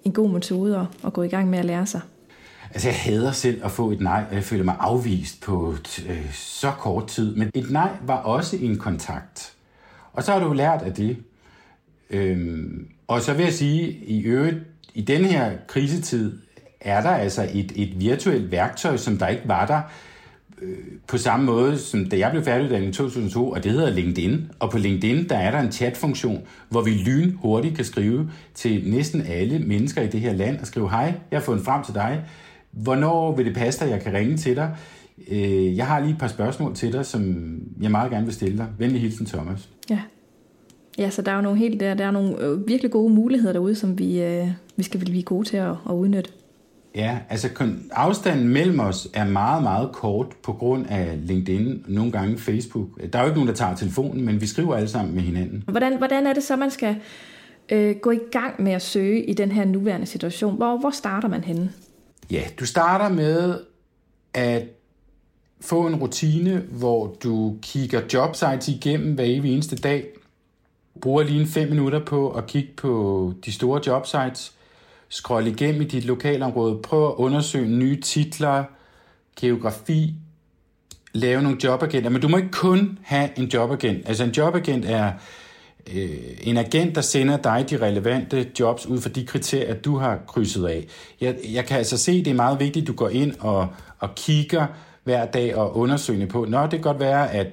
en 0.04 0.12
god 0.12 0.30
metode 0.30 0.78
at, 0.78 1.06
at 1.06 1.12
gå 1.12 1.22
i 1.22 1.28
gang 1.28 1.50
med 1.50 1.58
at 1.58 1.64
lære 1.64 1.86
sig. 1.86 2.00
Altså, 2.70 2.88
jeg 2.88 2.96
hader 2.96 3.32
selv 3.32 3.64
at 3.64 3.70
få 3.70 3.90
et 3.90 4.00
nej, 4.00 4.24
og 4.28 4.34
jeg 4.34 4.44
føler 4.44 4.64
mig 4.64 4.76
afvist 4.78 5.42
på 5.42 5.74
øh, 6.08 6.32
så 6.32 6.70
kort 6.70 7.06
tid. 7.06 7.36
Men 7.36 7.50
et 7.54 7.70
nej 7.70 7.90
var 8.06 8.16
også 8.16 8.56
en 8.56 8.78
kontakt. 8.78 9.52
Og 10.12 10.22
så 10.22 10.32
har 10.32 10.40
du 10.40 10.52
lært 10.52 10.82
af 10.82 10.92
det. 10.92 11.16
Øhm, 12.10 12.88
og 13.06 13.22
så 13.22 13.34
vil 13.34 13.44
jeg 13.44 13.54
sige, 13.54 13.90
i 13.90 14.22
øvrigt, 14.22 14.56
i 14.94 15.02
den 15.02 15.24
her 15.24 15.52
krisetid, 15.68 16.43
er 16.84 17.02
der 17.02 17.10
altså 17.10 17.48
et, 17.54 17.72
et 17.76 18.00
virtuelt 18.00 18.50
værktøj, 18.50 18.96
som 18.96 19.18
der 19.18 19.28
ikke 19.28 19.42
var 19.46 19.66
der 19.66 19.80
øh, 20.62 20.78
på 21.06 21.18
samme 21.18 21.46
måde, 21.46 21.78
som 21.78 22.06
da 22.06 22.18
jeg 22.18 22.30
blev 22.30 22.44
færdiguddannet 22.44 22.88
i 22.88 22.92
2002, 22.92 23.50
og 23.50 23.64
det 23.64 23.72
hedder 23.72 23.90
LinkedIn. 23.90 24.50
Og 24.58 24.70
på 24.70 24.78
LinkedIn, 24.78 25.28
der 25.28 25.36
er 25.36 25.50
der 25.50 25.60
en 25.60 25.72
chatfunktion, 25.72 26.42
hvor 26.68 26.82
vi 26.82 26.90
lyn 26.90 27.32
hurtigt 27.36 27.76
kan 27.76 27.84
skrive 27.84 28.30
til 28.54 28.90
næsten 28.90 29.20
alle 29.28 29.58
mennesker 29.58 30.02
i 30.02 30.06
det 30.06 30.20
her 30.20 30.32
land 30.32 30.60
og 30.60 30.66
skrive, 30.66 30.90
hej, 30.90 31.14
jeg 31.30 31.38
har 31.38 31.44
fundet 31.44 31.64
frem 31.64 31.84
til 31.84 31.94
dig. 31.94 32.24
Hvornår 32.70 33.36
vil 33.36 33.46
det 33.46 33.54
passe 33.54 33.84
dig, 33.84 33.90
jeg 33.90 34.00
kan 34.02 34.12
ringe 34.12 34.36
til 34.36 34.56
dig? 34.56 34.76
Øh, 35.28 35.76
jeg 35.76 35.86
har 35.86 36.00
lige 36.00 36.12
et 36.12 36.18
par 36.18 36.28
spørgsmål 36.28 36.74
til 36.74 36.92
dig, 36.92 37.06
som 37.06 37.54
jeg 37.82 37.90
meget 37.90 38.10
gerne 38.10 38.24
vil 38.24 38.34
stille 38.34 38.58
dig. 38.58 38.66
Venlig 38.78 39.00
hilsen, 39.00 39.26
Thomas. 39.26 39.68
Ja. 39.90 39.98
Ja, 40.98 41.10
så 41.10 41.22
der 41.22 41.32
er 41.32 41.36
jo 41.36 41.42
nogle 41.42 41.58
helt 41.58 41.80
der, 41.80 41.94
der 41.94 42.04
er 42.04 42.10
nogle 42.10 42.40
øh, 42.40 42.68
virkelig 42.68 42.90
gode 42.90 43.14
muligheder 43.14 43.52
derude, 43.52 43.74
som 43.74 43.98
vi, 43.98 44.22
øh, 44.22 44.48
vi 44.76 44.82
skal 44.82 45.00
blive 45.00 45.22
gode 45.22 45.48
til 45.48 45.56
at, 45.56 45.70
at 45.70 45.92
udnytte. 45.92 46.30
Ja, 46.94 47.18
altså 47.28 47.48
afstanden 47.92 48.48
mellem 48.48 48.80
os 48.80 49.08
er 49.12 49.24
meget, 49.24 49.62
meget 49.62 49.92
kort 49.92 50.26
på 50.42 50.52
grund 50.52 50.86
af 50.88 51.18
LinkedIn, 51.26 51.84
nogle 51.88 52.12
gange 52.12 52.38
Facebook. 52.38 52.88
Der 53.12 53.18
er 53.18 53.22
jo 53.22 53.28
ikke 53.28 53.36
nogen, 53.36 53.48
der 53.48 53.54
tager 53.54 53.76
telefonen, 53.76 54.24
men 54.24 54.40
vi 54.40 54.46
skriver 54.46 54.76
alle 54.76 54.88
sammen 54.88 55.14
med 55.14 55.22
hinanden. 55.22 55.64
Hvordan, 55.68 55.98
hvordan 55.98 56.26
er 56.26 56.32
det 56.32 56.42
så, 56.42 56.56
man 56.56 56.70
skal 56.70 56.96
øh, 57.68 57.96
gå 57.96 58.10
i 58.10 58.18
gang 58.32 58.62
med 58.62 58.72
at 58.72 58.82
søge 58.82 59.24
i 59.24 59.34
den 59.34 59.52
her 59.52 59.64
nuværende 59.64 60.06
situation? 60.06 60.56
Hvor, 60.56 60.78
hvor 60.78 60.90
starter 60.90 61.28
man 61.28 61.44
henne? 61.44 61.72
Ja, 62.30 62.42
du 62.60 62.66
starter 62.66 63.08
med 63.08 63.58
at 64.34 64.62
få 65.60 65.86
en 65.86 65.96
rutine, 65.96 66.64
hvor 66.70 67.16
du 67.22 67.56
kigger 67.62 68.00
jobsites 68.12 68.68
igennem 68.68 69.14
hver 69.14 69.24
evig 69.24 69.52
eneste 69.52 69.76
dag. 69.76 70.06
Bruger 71.00 71.22
lige 71.22 71.40
en 71.40 71.46
fem 71.46 71.68
minutter 71.68 72.04
på 72.04 72.30
at 72.30 72.46
kigge 72.46 72.70
på 72.76 73.32
de 73.44 73.52
store 73.52 73.80
jobsites. 73.86 74.54
Scroll 75.08 75.46
igennem 75.46 75.82
i 75.82 75.84
dit 75.84 76.04
lokalområde. 76.04 76.78
Prøv 76.82 77.06
at 77.08 77.14
undersøge 77.14 77.68
nye 77.68 78.00
titler, 78.00 78.64
geografi, 79.40 80.14
lave 81.12 81.42
nogle 81.42 81.58
jobagenter. 81.64 82.10
Men 82.10 82.20
du 82.20 82.28
må 82.28 82.36
ikke 82.36 82.50
kun 82.52 82.98
have 83.02 83.38
en 83.38 83.44
jobagent. 83.44 84.08
Altså 84.08 84.24
en 84.24 84.30
jobagent 84.30 84.84
er 84.84 85.12
øh, 85.94 86.08
en 86.40 86.56
agent, 86.56 86.94
der 86.94 87.00
sender 87.00 87.36
dig 87.36 87.66
de 87.70 87.76
relevante 87.76 88.50
jobs 88.60 88.86
ud 88.86 89.00
for 89.00 89.08
de 89.08 89.26
kriterier, 89.26 89.74
du 89.74 89.96
har 89.96 90.18
krydset 90.26 90.66
af. 90.66 90.86
Jeg, 91.20 91.36
jeg 91.52 91.64
kan 91.64 91.78
altså 91.78 91.98
se, 91.98 92.24
det 92.24 92.30
er 92.30 92.34
meget 92.34 92.60
vigtigt, 92.60 92.82
at 92.82 92.86
du 92.86 92.92
går 92.92 93.08
ind 93.08 93.34
og, 93.40 93.68
og 93.98 94.14
kigger 94.14 94.66
hver 95.04 95.26
dag 95.26 95.56
og 95.56 95.76
undersøger 95.76 96.26
på. 96.26 96.44
Nå, 96.44 96.62
det 96.62 96.70
kan 96.70 96.80
godt 96.80 97.00
være, 97.00 97.32
at 97.32 97.46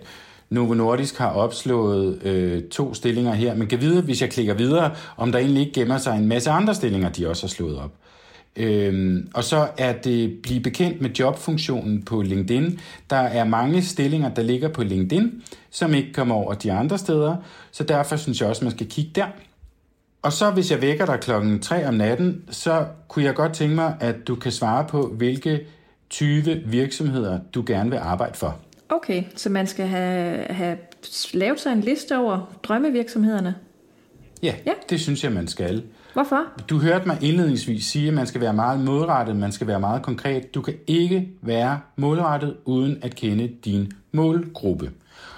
Novo 0.51 0.74
Nordisk 0.74 1.17
har 1.17 1.29
opslået 1.29 2.24
øh, 2.24 2.63
to 2.63 2.93
stillinger 2.93 3.34
her, 3.34 3.55
men 3.55 3.67
kan 3.67 3.81
vide, 3.81 4.01
hvis 4.01 4.21
jeg 4.21 4.30
klikker 4.30 4.54
videre, 4.54 4.91
om 5.17 5.32
der 5.32 5.39
egentlig 5.39 5.62
ikke 5.62 5.80
gemmer 5.80 5.97
sig 5.97 6.17
en 6.17 6.28
masse 6.28 6.49
andre 6.49 6.76
stillinger, 6.76 7.10
de 7.10 7.30
også 7.30 7.43
har 7.43 7.49
slået 7.49 7.80
op. 7.80 7.91
Øhm, 8.56 9.30
og 9.34 9.43
så 9.43 9.67
er 9.78 9.93
det 9.93 10.41
blive 10.43 10.60
bekendt 10.60 11.02
med 11.02 11.10
jobfunktionen 11.10 12.04
på 12.04 12.21
LinkedIn. 12.21 12.80
Der 13.10 13.15
er 13.15 13.43
mange 13.43 13.82
stillinger, 13.82 14.34
der 14.34 14.41
ligger 14.41 14.69
på 14.69 14.84
LinkedIn, 14.84 15.43
som 15.69 15.93
ikke 15.93 16.13
kommer 16.13 16.36
over 16.36 16.54
de 16.54 16.71
andre 16.71 16.97
steder, 16.97 17.36
så 17.71 17.84
derfor 17.84 18.15
synes 18.15 18.41
jeg 18.41 18.49
også, 18.49 18.65
man 18.65 18.71
skal 18.71 18.88
kigge 18.88 19.12
der. 19.15 19.28
Og 20.21 20.34
så 20.34 20.52
hvis 20.52 20.71
jeg 20.71 20.82
vækker 20.82 21.06
dig 21.06 21.19
klokken 21.19 21.60
3 21.60 21.88
om 21.88 21.93
natten, 21.93 22.43
så 22.49 22.86
kunne 23.08 23.26
jeg 23.26 23.36
godt 23.36 23.54
tænke 23.54 23.76
mig, 23.76 23.95
at 23.99 24.15
du 24.28 24.36
kan 24.36 24.52
svare 24.52 24.86
på, 24.89 25.08
hvilke 25.08 25.60
20 26.10 26.62
virksomheder 26.65 27.39
du 27.54 27.63
gerne 27.67 27.89
vil 27.89 27.97
arbejde 27.97 28.38
for. 28.38 28.60
Okay, 28.91 29.23
så 29.36 29.49
man 29.49 29.67
skal 29.67 29.88
have, 29.88 30.45
have 30.49 30.77
lavet 31.34 31.60
sig 31.60 31.71
en 31.71 31.82
liste 31.82 32.17
over 32.17 32.54
drømmevirksomhederne? 32.63 33.56
Ja, 34.43 34.56
ja, 34.65 34.71
det 34.89 34.99
synes 34.99 35.23
jeg, 35.23 35.32
man 35.32 35.47
skal. 35.47 35.84
Hvorfor? 36.13 36.43
Du 36.69 36.77
hørte 36.80 37.08
mig 37.08 37.17
indledningsvis 37.21 37.86
sige, 37.86 38.08
at 38.08 38.13
man 38.13 38.27
skal 38.27 38.41
være 38.41 38.54
meget 38.54 38.80
målrettet, 38.80 39.36
man 39.36 39.51
skal 39.51 39.67
være 39.67 39.80
meget 39.80 40.01
konkret. 40.01 40.56
Du 40.56 40.62
kan 40.62 40.73
ikke 40.88 41.30
være 41.41 41.80
målrettet 41.95 42.58
uden 42.65 42.99
at 43.01 43.15
kende 43.15 43.51
din 43.65 43.91
målgruppe. 44.12 44.91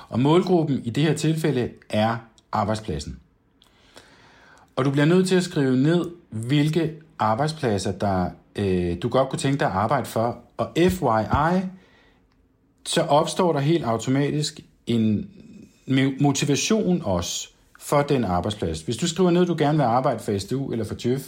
Og 0.09 0.19
målgruppen 0.19 0.81
i 0.83 0.89
det 0.89 1.03
her 1.03 1.13
tilfælde 1.13 1.69
er 1.89 2.17
arbejdspladsen. 2.51 3.19
Og 4.75 4.85
du 4.85 4.91
bliver 4.91 5.05
nødt 5.05 5.27
til 5.27 5.35
at 5.35 5.43
skrive 5.43 5.77
ned, 5.77 6.05
hvilke 6.29 6.93
arbejdspladser, 7.19 7.91
der 7.91 8.29
øh, 8.55 8.97
du 9.01 9.09
godt 9.09 9.29
kunne 9.29 9.39
tænke 9.39 9.59
dig 9.59 9.67
at 9.67 9.73
arbejde 9.73 10.05
for. 10.05 10.37
Og 10.57 10.71
FYI, 10.77 11.61
så 12.93 13.01
opstår 13.01 13.53
der 13.53 13.60
helt 13.60 13.84
automatisk 13.84 14.60
en 14.88 15.29
motivation 16.19 17.01
også 17.06 17.49
for 17.79 18.01
den 18.01 18.23
arbejdsplads. 18.23 18.82
Hvis 18.82 18.97
du 18.97 19.08
skriver 19.08 19.32
ned, 19.32 19.41
at 19.41 19.47
du 19.47 19.56
gerne 19.58 19.77
vil 19.77 19.84
arbejde 19.84 20.19
for 20.19 20.38
SDU 20.38 20.71
eller 20.71 20.86
for 20.86 20.95
TÜV, 20.95 21.19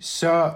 så 0.00 0.50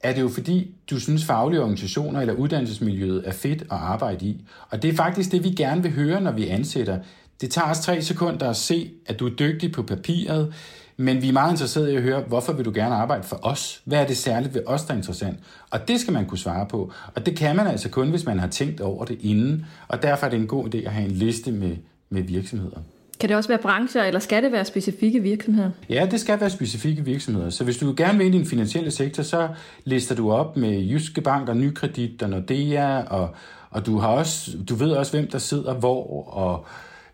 er 0.00 0.12
det 0.12 0.20
jo 0.20 0.28
fordi, 0.28 0.74
du 0.90 1.00
synes 1.00 1.24
faglige 1.24 1.60
organisationer 1.60 2.20
eller 2.20 2.34
uddannelsesmiljøet 2.34 3.22
er 3.28 3.32
fedt 3.32 3.62
at 3.62 3.68
arbejde 3.70 4.26
i. 4.26 4.44
Og 4.70 4.82
det 4.82 4.90
er 4.90 4.96
faktisk 4.96 5.32
det, 5.32 5.44
vi 5.44 5.50
gerne 5.50 5.82
vil 5.82 5.92
høre, 5.92 6.20
når 6.20 6.32
vi 6.32 6.48
ansætter. 6.48 6.98
Det 7.40 7.50
tager 7.50 7.70
os 7.70 7.80
tre 7.80 8.02
sekunder 8.02 8.50
at 8.50 8.56
se, 8.56 8.90
at 9.06 9.18
du 9.18 9.26
er 9.26 9.30
dygtig 9.30 9.72
på 9.72 9.82
papiret, 9.82 10.54
men 11.00 11.22
vi 11.22 11.28
er 11.28 11.32
meget 11.32 11.50
interesserede 11.50 11.92
i 11.92 11.96
at 11.96 12.02
høre, 12.02 12.20
hvorfor 12.20 12.52
vil 12.52 12.64
du 12.64 12.72
gerne 12.74 12.94
arbejde 12.94 13.22
for 13.22 13.40
os? 13.42 13.82
Hvad 13.84 13.98
er 13.98 14.06
det 14.06 14.16
særligt 14.16 14.54
ved 14.54 14.62
os, 14.66 14.82
der 14.82 14.92
er 14.92 14.96
interessant? 14.96 15.38
Og 15.70 15.88
det 15.88 16.00
skal 16.00 16.12
man 16.12 16.26
kunne 16.26 16.38
svare 16.38 16.66
på. 16.66 16.92
Og 17.14 17.26
det 17.26 17.36
kan 17.36 17.56
man 17.56 17.66
altså 17.66 17.88
kun, 17.88 18.10
hvis 18.10 18.26
man 18.26 18.38
har 18.38 18.46
tænkt 18.46 18.80
over 18.80 19.04
det 19.04 19.18
inden. 19.20 19.66
Og 19.88 20.02
derfor 20.02 20.26
er 20.26 20.30
det 20.30 20.40
en 20.40 20.46
god 20.46 20.74
idé 20.74 20.78
at 20.78 20.92
have 20.92 21.04
en 21.04 21.10
liste 21.10 21.52
med, 21.52 21.76
med 22.10 22.22
virksomheder. 22.22 22.78
Kan 23.20 23.28
det 23.28 23.36
også 23.36 23.48
være 23.48 23.58
brancher, 23.58 24.04
eller 24.04 24.20
skal 24.20 24.42
det 24.42 24.52
være 24.52 24.64
specifikke 24.64 25.20
virksomheder? 25.20 25.70
Ja, 25.88 26.08
det 26.10 26.20
skal 26.20 26.40
være 26.40 26.50
specifikke 26.50 27.04
virksomheder. 27.04 27.50
Så 27.50 27.64
hvis 27.64 27.76
du 27.78 27.94
gerne 27.96 28.18
vil 28.18 28.26
ind 28.26 28.34
i 28.34 28.38
den 28.38 28.46
finansielle 28.46 28.90
sektor, 28.90 29.22
så 29.22 29.48
lister 29.84 30.14
du 30.14 30.32
op 30.32 30.56
med 30.56 30.80
Jyske 30.80 31.20
Bank 31.20 31.48
og 31.48 31.56
Nykredit 31.56 32.22
og 32.22 32.30
Nordea, 32.30 33.02
og, 33.02 33.34
og 33.70 33.86
du, 33.86 33.98
har 33.98 34.08
også, 34.08 34.50
du 34.68 34.74
ved 34.74 34.90
også, 34.90 35.12
hvem 35.12 35.30
der 35.30 35.38
sidder 35.38 35.74
hvor, 35.74 36.28
og 36.28 36.66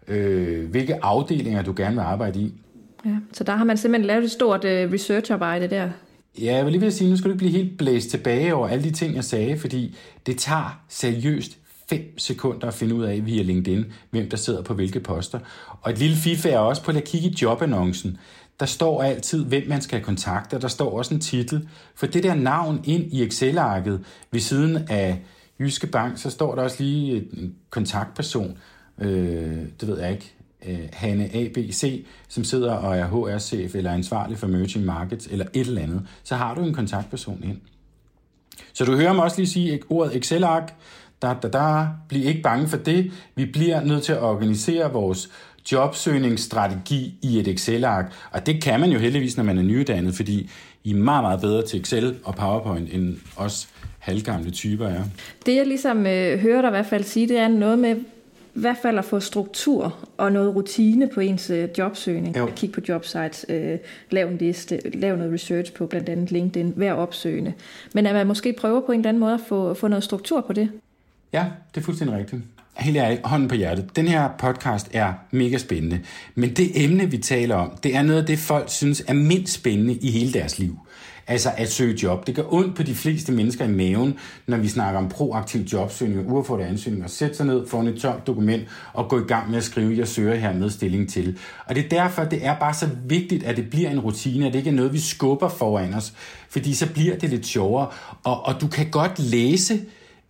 øh, 0.09 0.70
hvilke 0.70 1.05
afdelinger 1.05 1.62
du 1.62 1.75
gerne 1.77 1.94
vil 1.94 2.03
arbejde 2.03 2.40
i. 2.40 2.53
Ja, 3.04 3.16
så 3.32 3.44
der 3.44 3.56
har 3.56 3.64
man 3.64 3.76
simpelthen 3.76 4.06
lavet 4.06 4.24
et 4.24 4.30
stort 4.30 4.64
øh, 4.64 4.92
researcharbejde 4.92 5.70
der. 5.70 5.90
Ja, 6.38 6.56
jeg 6.56 6.64
vil 6.64 6.72
lige 6.72 6.80
vil 6.80 6.92
sige, 6.92 7.10
nu 7.10 7.16
skal 7.16 7.28
du 7.28 7.32
ikke 7.32 7.38
blive 7.38 7.52
helt 7.52 7.78
blæst 7.78 8.10
tilbage 8.10 8.54
over 8.54 8.68
alle 8.68 8.84
de 8.84 8.90
ting, 8.90 9.14
jeg 9.14 9.24
sagde, 9.24 9.58
fordi 9.58 9.96
det 10.26 10.38
tager 10.38 10.80
seriøst 10.88 11.58
5 11.88 12.18
sekunder 12.18 12.66
at 12.66 12.74
finde 12.74 12.94
ud 12.94 13.04
af 13.04 13.26
via 13.26 13.42
LinkedIn, 13.42 13.84
hvem 14.10 14.30
der 14.30 14.36
sidder 14.36 14.62
på 14.62 14.74
hvilke 14.74 15.00
poster. 15.00 15.38
Og 15.82 15.90
et 15.90 15.98
lille 15.98 16.16
fif 16.16 16.46
er 16.46 16.58
også 16.58 16.82
på 16.82 16.90
at 16.90 17.04
kigge 17.04 17.28
i 17.28 17.34
jobannoncen. 17.42 18.18
Der 18.60 18.66
står 18.66 19.02
altid, 19.02 19.44
hvem 19.44 19.68
man 19.68 19.80
skal 19.80 20.02
kontakte, 20.02 20.60
der 20.60 20.68
står 20.68 20.98
også 20.98 21.14
en 21.14 21.20
titel. 21.20 21.68
For 21.94 22.06
det 22.06 22.22
der 22.22 22.34
navn 22.34 22.80
ind 22.84 23.12
i 23.12 23.22
Excel-arket 23.22 24.04
ved 24.30 24.40
siden 24.40 24.78
af 24.88 25.22
Jyske 25.60 25.86
Bank, 25.86 26.18
så 26.18 26.30
står 26.30 26.54
der 26.54 26.62
også 26.62 26.82
lige 26.82 27.16
en 27.16 27.54
kontaktperson, 27.70 28.58
øh, 28.98 29.58
det 29.80 29.88
ved 29.88 30.00
jeg 30.00 30.12
ikke, 30.12 30.34
øh, 30.68 30.79
Hanne 30.92 31.35
ABC, 31.35 32.07
som 32.29 32.44
sidder 32.44 32.72
og 32.72 32.96
er 32.96 33.07
HR-chef 33.07 33.74
eller 33.74 33.92
ansvarlig 33.92 34.38
for 34.38 34.46
emerging 34.46 34.85
markets 34.85 35.27
eller 35.27 35.46
et 35.53 35.66
eller 35.66 35.83
andet, 35.83 36.03
så 36.24 36.37
har 36.37 36.55
du 36.55 36.61
en 36.61 36.74
kontaktperson 36.74 37.40
ind. 37.44 37.57
Så 38.72 38.85
du 38.85 38.96
hører 38.96 39.12
mig 39.12 39.24
også 39.24 39.37
lige 39.37 39.48
sige 39.48 39.81
ordet 39.88 40.16
Excel-ark. 40.16 40.74
Da, 41.22 41.35
da, 41.42 41.48
da. 41.48 41.87
Bliv 42.09 42.27
ikke 42.27 42.42
bange 42.42 42.68
for 42.68 42.77
det. 42.77 43.12
Vi 43.35 43.44
bliver 43.44 43.85
nødt 43.85 44.03
til 44.03 44.12
at 44.12 44.22
organisere 44.22 44.92
vores 44.92 45.31
jobsøgningsstrategi 45.72 47.18
i 47.22 47.38
et 47.38 47.48
Excel-ark. 47.48 48.12
Og 48.31 48.46
det 48.46 48.62
kan 48.62 48.81
man 48.81 48.90
jo 48.90 48.98
heldigvis, 48.98 49.37
når 49.37 49.44
man 49.44 49.59
er 49.59 49.62
nyuddannet, 49.62 50.14
fordi 50.14 50.50
I 50.85 50.90
er 50.90 50.94
meget, 50.94 51.24
meget 51.24 51.40
bedre 51.40 51.66
til 51.66 51.81
Excel 51.81 52.16
og 52.24 52.35
PowerPoint, 52.35 52.94
end 52.94 53.16
os 53.37 53.68
halvgamle 53.98 54.50
typer 54.50 54.88
er. 54.88 55.03
Det 55.46 55.57
jeg 55.57 55.66
ligesom 55.66 56.07
øh, 56.07 56.38
hører 56.38 56.61
dig 56.61 56.68
i 56.68 56.70
hvert 56.70 56.87
fald 56.87 57.05
sige, 57.05 57.29
det 57.29 57.38
er 57.38 57.48
noget 57.48 57.79
med, 57.79 57.96
hvert 58.54 58.76
fald 58.82 58.98
at 58.98 59.04
få 59.04 59.20
struktur 59.20 60.08
og 60.16 60.32
noget 60.32 60.54
rutine 60.54 61.08
på 61.14 61.20
ens 61.20 61.50
øh, 61.50 61.68
jobsøgning. 61.78 62.36
Jo. 62.36 62.46
At 62.46 62.54
kigge 62.54 62.74
på 62.74 62.80
jobsites, 62.88 63.46
øh, 63.48 63.78
lave 64.10 64.30
en 64.30 64.38
liste, 64.38 64.90
lave 64.90 65.16
noget 65.16 65.32
research 65.32 65.72
på 65.72 65.86
blandt 65.86 66.08
andet 66.08 66.30
LinkedIn, 66.30 66.72
være 66.76 66.94
opsøgende. 66.94 67.52
Men 67.94 68.06
at 68.06 68.14
man 68.14 68.26
måske 68.26 68.52
prøver 68.52 68.80
på 68.80 68.92
en 68.92 69.00
eller 69.00 69.08
anden 69.08 69.20
måde 69.20 69.34
at 69.34 69.40
få, 69.48 69.74
få 69.74 69.88
noget 69.88 70.04
struktur 70.04 70.40
på 70.40 70.52
det. 70.52 70.70
Ja, 71.32 71.46
det 71.74 71.80
er 71.80 71.84
fuldstændig 71.84 72.18
rigtigt. 72.18 72.42
Helt 72.76 72.96
ærligt, 72.96 73.20
hånden 73.24 73.48
på 73.48 73.54
hjertet. 73.54 73.96
Den 73.96 74.08
her 74.08 74.28
podcast 74.38 74.88
er 74.92 75.12
mega 75.30 75.58
spændende. 75.58 76.00
Men 76.34 76.50
det 76.50 76.84
emne, 76.84 77.10
vi 77.10 77.18
taler 77.18 77.54
om, 77.54 77.70
det 77.82 77.96
er 77.96 78.02
noget 78.02 78.20
af 78.20 78.26
det, 78.26 78.38
folk 78.38 78.70
synes 78.70 79.04
er 79.08 79.12
mindst 79.12 79.52
spændende 79.52 79.94
i 79.94 80.10
hele 80.10 80.32
deres 80.32 80.58
liv. 80.58 80.78
Altså 81.26 81.50
at 81.56 81.72
søge 81.72 81.98
job. 82.02 82.26
Det 82.26 82.34
gør 82.34 82.42
ondt 82.52 82.76
på 82.76 82.82
de 82.82 82.94
fleste 82.94 83.32
mennesker 83.32 83.64
i 83.64 83.68
maven, 83.68 84.18
når 84.46 84.56
vi 84.56 84.68
snakker 84.68 85.00
om 85.00 85.08
proaktiv 85.08 85.60
jobsøgning 85.60 86.20
og 86.20 86.32
uaffordrede 86.32 86.68
ansøgninger. 86.68 87.08
Sæt 87.08 87.37
sig 87.37 87.46
ned 87.46 87.66
få 87.66 87.82
et 87.82 88.00
tørt 88.00 88.26
dokument 88.26 88.62
og 88.92 89.08
gå 89.08 89.20
i 89.20 89.26
gang 89.28 89.50
med 89.50 89.58
at 89.58 89.64
skrive, 89.64 89.98
jeg 89.98 90.08
søger 90.08 90.34
her 90.34 90.52
med 90.52 90.70
stilling 90.70 91.08
til. 91.08 91.38
Og 91.66 91.74
det 91.74 91.84
er 91.84 91.88
derfor, 91.88 92.24
det 92.24 92.46
er 92.46 92.58
bare 92.58 92.74
så 92.74 92.88
vigtigt, 93.06 93.44
at 93.44 93.56
det 93.56 93.70
bliver 93.70 93.90
en 93.90 94.00
rutine, 94.00 94.46
at 94.46 94.52
det 94.52 94.58
ikke 94.58 94.70
er 94.70 94.74
noget, 94.74 94.92
vi 94.92 95.00
skubber 95.00 95.48
foran 95.48 95.94
os. 95.94 96.12
Fordi 96.48 96.74
så 96.74 96.92
bliver 96.92 97.16
det 97.16 97.30
lidt 97.30 97.46
sjovere. 97.46 97.88
Og, 98.24 98.46
og 98.46 98.60
du 98.60 98.68
kan 98.68 98.90
godt 98.90 99.18
læse 99.18 99.80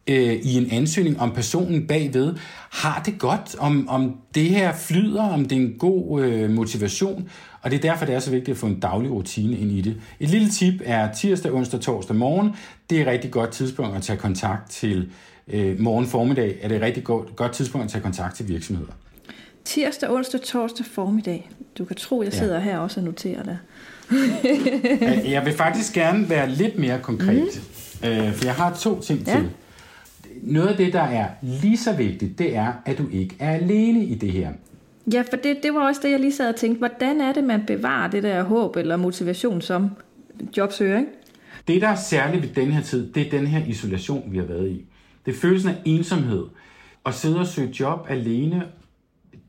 øh, 0.07 0.35
i 0.35 0.57
en 0.57 0.71
ansøgning, 0.71 1.21
om 1.21 1.33
personen 1.33 1.87
bagved 1.87 2.35
har 2.71 3.03
det 3.07 3.19
godt, 3.19 3.57
om, 3.59 3.89
om 3.89 4.17
det 4.35 4.45
her 4.45 4.75
flyder, 4.75 5.23
om 5.23 5.45
det 5.45 5.59
er 5.59 5.63
en 5.63 5.75
god 5.79 6.23
øh, 6.25 6.51
motivation, 6.51 7.29
og 7.63 7.71
det 7.71 7.77
er 7.77 7.81
derfor, 7.81 8.07
det 8.07 8.15
er 8.15 8.19
så 8.19 8.31
vigtigt 8.31 8.55
at 8.55 8.59
få 8.59 8.67
en 8.67 8.81
daglig 8.81 9.11
rutine 9.11 9.57
ind 9.57 9.73
i 9.73 9.81
det. 9.81 9.97
Et 10.21 10.29
lille 10.29 10.49
tip 10.49 10.75
er 10.85 11.13
tirsdag, 11.13 11.53
onsdag, 11.53 11.81
torsdag 11.81 12.17
morgen. 12.17 12.51
Det 12.91 12.99
er 12.99 13.03
et 13.03 13.07
rigtig 13.09 13.31
godt 13.31 13.51
tidspunkt 13.51 13.97
at 13.97 14.03
tage 14.03 14.19
kontakt 14.19 14.71
til 14.71 15.11
øh, 15.49 15.81
morgen 15.81 16.07
formiddag, 16.07 16.59
er 16.63 16.69
det 16.69 16.77
et 16.77 16.83
rigtig 16.83 17.05
godt, 17.05 17.37
godt 17.37 17.53
tidspunkt 17.53 17.85
at 17.85 17.91
tage 17.91 18.03
kontakt 18.03 18.37
til 18.37 18.49
virksomheder. 18.49 18.93
Tirsdag, 19.65 20.11
onsdag, 20.11 20.41
torsdag 20.41 20.87
formiddag. 20.87 21.51
Du 21.79 21.85
kan 21.85 21.97
tro, 21.97 22.23
jeg 22.23 22.33
sidder 22.33 22.55
ja. 22.55 22.61
her 22.61 22.79
også 22.79 23.01
og 23.01 23.07
noterer 23.07 23.43
det. 23.43 23.59
jeg 25.33 25.45
vil 25.45 25.53
faktisk 25.53 25.93
gerne 25.93 26.31
være 26.31 26.51
lidt 26.51 26.79
mere 26.79 26.99
konkret, 26.99 27.63
mm. 28.03 28.09
øh, 28.09 28.33
for 28.33 28.45
jeg 28.45 28.55
har 28.55 28.75
to 28.75 29.01
ting 29.01 29.21
ja. 29.27 29.33
til 29.33 29.51
noget 30.45 30.69
af 30.69 30.77
det, 30.77 30.93
der 30.93 31.03
er 31.03 31.29
lige 31.43 31.77
så 31.77 31.93
vigtigt, 31.93 32.39
det 32.39 32.57
er, 32.57 32.73
at 32.85 32.99
du 32.99 33.09
ikke 33.13 33.37
er 33.39 33.51
alene 33.51 34.05
i 34.05 34.15
det 34.15 34.33
her. 34.33 34.53
Ja, 35.13 35.23
for 35.31 35.37
det, 35.37 35.57
det 35.63 35.75
var 35.75 35.81
også 35.81 36.01
det, 36.05 36.11
jeg 36.11 36.21
lige 36.21 36.33
sad 36.33 36.49
og 36.49 36.57
tænkte. 36.57 36.79
Hvordan 36.79 37.21
er 37.21 37.33
det, 37.33 37.45
man 37.45 37.67
bevarer 37.67 38.11
det 38.11 38.23
der 38.23 38.43
håb 38.43 38.77
eller 38.77 38.97
motivation 38.97 39.61
som 39.61 39.91
jobsøger, 40.57 40.99
ikke? 40.99 41.11
Det, 41.69 41.83
der 41.83 41.89
er 41.89 41.97
særligt 41.97 42.43
ved 42.43 42.65
den 42.65 42.73
her 42.73 42.83
tid, 42.83 43.13
det 43.13 43.27
er 43.27 43.31
den 43.31 43.47
her 43.47 43.67
isolation, 43.67 44.33
vi 44.33 44.39
har 44.39 44.45
været 44.45 44.71
i. 44.71 44.85
Det 45.27 45.35
er 45.35 45.39
følelsen 45.39 45.71
af 45.71 45.77
ensomhed. 45.85 46.45
At 47.07 47.15
sidde 47.15 47.39
og 47.39 47.47
søge 47.47 47.75
job 47.81 48.07
alene, 48.09 48.63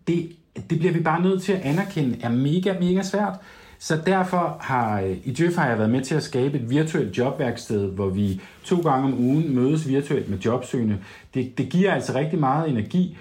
det, 0.08 0.32
det 0.70 0.80
bliver 0.80 0.94
vi 0.94 1.00
bare 1.00 1.22
nødt 1.22 1.42
til 1.42 1.54
at 1.54 1.62
anerkende, 1.62 2.18
er 2.22 2.30
mega, 2.30 2.74
mega 2.80 3.04
svært. 3.04 3.40
Så 3.80 4.02
derfor 4.06 4.58
har 4.62 5.02
øh, 5.02 5.18
i 5.24 5.34
Djøf 5.34 5.56
har 5.56 5.70
jeg 5.70 5.78
været 5.78 5.90
med 5.90 6.02
til 6.02 6.16
at 6.16 6.24
skabe 6.24 6.58
et 6.58 6.70
virtuelt 6.70 7.18
jobværksted, 7.18 7.92
hvor 7.92 8.10
vi 8.10 8.42
to 8.64 8.82
gange 8.82 9.06
om 9.06 9.20
ugen 9.20 9.56
mødes 9.56 9.88
virtuelt 9.88 10.30
med 10.30 10.38
jobsøgende. 10.38 10.98
Det, 11.34 11.58
det 11.58 11.70
giver 11.70 11.94
altså 11.94 12.14
rigtig 12.16 12.40
meget 12.40 12.70
energi, 12.70 13.18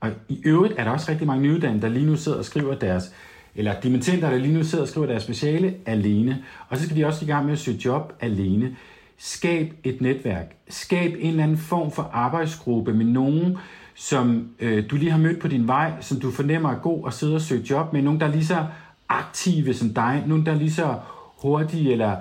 og 0.00 0.10
i 0.28 0.40
øvrigt 0.44 0.74
er 0.76 0.84
der 0.84 0.90
også 0.90 1.10
rigtig 1.10 1.26
mange 1.26 1.42
nyuddannede, 1.42 1.82
der 1.82 1.88
lige 1.88 2.06
nu 2.06 2.16
sidder 2.16 2.38
og 2.38 2.44
skriver 2.44 2.74
deres, 2.74 3.12
eller 3.56 3.80
dimittenter, 3.80 4.30
der 4.30 4.38
lige 4.38 4.54
nu 4.54 4.64
sidder 4.64 4.84
og 4.84 4.88
skriver 4.88 5.06
deres 5.06 5.22
speciale 5.22 5.74
alene. 5.86 6.42
Og 6.68 6.76
så 6.76 6.84
skal 6.84 6.96
de 6.96 7.06
også 7.06 7.24
i 7.24 7.28
gang 7.28 7.44
med 7.44 7.52
at 7.52 7.58
søge 7.58 7.80
job 7.84 8.12
alene. 8.20 8.76
Skab 9.18 9.72
et 9.84 10.00
netværk. 10.00 10.56
Skab 10.68 11.14
en 11.18 11.30
eller 11.30 11.42
anden 11.42 11.58
form 11.58 11.90
for 11.90 12.10
arbejdsgruppe 12.12 12.94
med 12.94 13.04
nogen, 13.04 13.58
som 13.94 14.48
øh, 14.60 14.90
du 14.90 14.96
lige 14.96 15.10
har 15.10 15.18
mødt 15.18 15.40
på 15.40 15.48
din 15.48 15.68
vej, 15.68 15.92
som 16.00 16.20
du 16.20 16.30
fornemmer 16.30 16.70
er 16.70 16.78
god 16.78 17.06
at 17.06 17.12
sidde 17.12 17.34
og 17.34 17.40
søge 17.40 17.62
job 17.70 17.92
med. 17.92 18.02
Nogen, 18.02 18.20
der 18.20 18.28
lige 18.28 18.44
så 18.44 18.66
aktive 19.14 19.74
som 19.74 19.94
dig, 19.94 20.24
nogen 20.26 20.46
der 20.46 20.52
er 20.52 20.56
lige 20.56 20.72
så 20.72 20.94
hurtige, 21.42 21.92
eller 21.92 22.16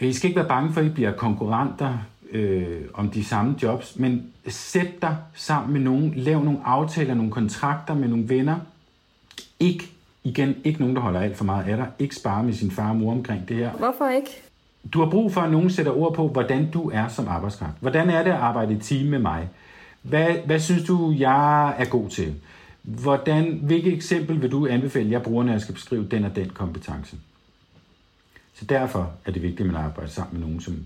øh, 0.00 0.08
I 0.08 0.12
skal 0.12 0.28
ikke 0.28 0.40
være 0.40 0.48
bange 0.48 0.72
for, 0.72 0.80
at 0.80 0.86
I 0.86 0.90
bliver 0.90 1.12
konkurrenter 1.12 1.98
øh, 2.30 2.80
om 2.94 3.10
de 3.10 3.24
samme 3.24 3.54
jobs, 3.62 3.98
men 3.98 4.26
sæt 4.48 5.02
dig 5.02 5.16
sammen 5.34 5.72
med 5.72 5.80
nogen, 5.80 6.12
lav 6.16 6.44
nogle 6.44 6.58
aftaler, 6.64 7.14
nogle 7.14 7.30
kontrakter 7.30 7.94
med 7.94 8.08
nogle 8.08 8.28
venner. 8.28 8.56
Ikke, 9.60 9.90
igen, 10.24 10.54
ikke 10.64 10.80
nogen, 10.80 10.96
der 10.96 11.02
holder 11.02 11.20
alt 11.20 11.36
for 11.36 11.44
meget 11.44 11.64
af 11.68 11.76
dig. 11.76 11.86
Ikke 11.98 12.16
spare 12.16 12.44
med 12.44 12.52
sin 12.52 12.70
far 12.70 12.90
og 12.90 12.96
mor 12.96 13.12
omkring 13.12 13.48
det 13.48 13.56
her. 13.56 13.70
Hvorfor 13.70 14.08
ikke? 14.08 14.42
Du 14.92 14.98
har 15.00 15.10
brug 15.10 15.32
for, 15.32 15.40
at 15.40 15.50
nogen 15.50 15.70
sætter 15.70 15.92
ord 15.92 16.14
på, 16.14 16.28
hvordan 16.28 16.70
du 16.70 16.90
er 16.90 17.08
som 17.08 17.28
arbejdskraft. 17.28 17.74
Hvordan 17.80 18.10
er 18.10 18.22
det 18.22 18.30
at 18.30 18.36
arbejde 18.36 18.74
i 18.74 18.78
team 18.78 19.06
med 19.06 19.18
mig? 19.18 19.48
Hvad, 20.02 20.28
hvad 20.46 20.60
synes 20.60 20.84
du, 20.84 21.14
jeg 21.18 21.74
er 21.78 21.84
god 21.84 22.08
til? 22.08 22.34
Hvordan, 22.82 23.60
hvilket 23.62 23.92
eksempel 23.92 24.42
vil 24.42 24.50
du 24.50 24.66
anbefale, 24.66 25.10
jeg 25.10 25.22
bruger, 25.22 25.44
når 25.44 25.52
jeg 25.52 25.60
skal 25.60 25.74
beskrive 25.74 26.06
den 26.10 26.24
og 26.24 26.36
den 26.36 26.50
kompetence? 26.50 27.16
Så 28.54 28.64
derfor 28.64 29.12
er 29.24 29.30
det 29.30 29.42
vigtigt, 29.42 29.60
at 29.60 29.66
man 29.66 29.76
arbejder 29.76 30.10
sammen 30.10 30.40
med 30.40 30.46
nogen, 30.46 30.60
som 30.60 30.76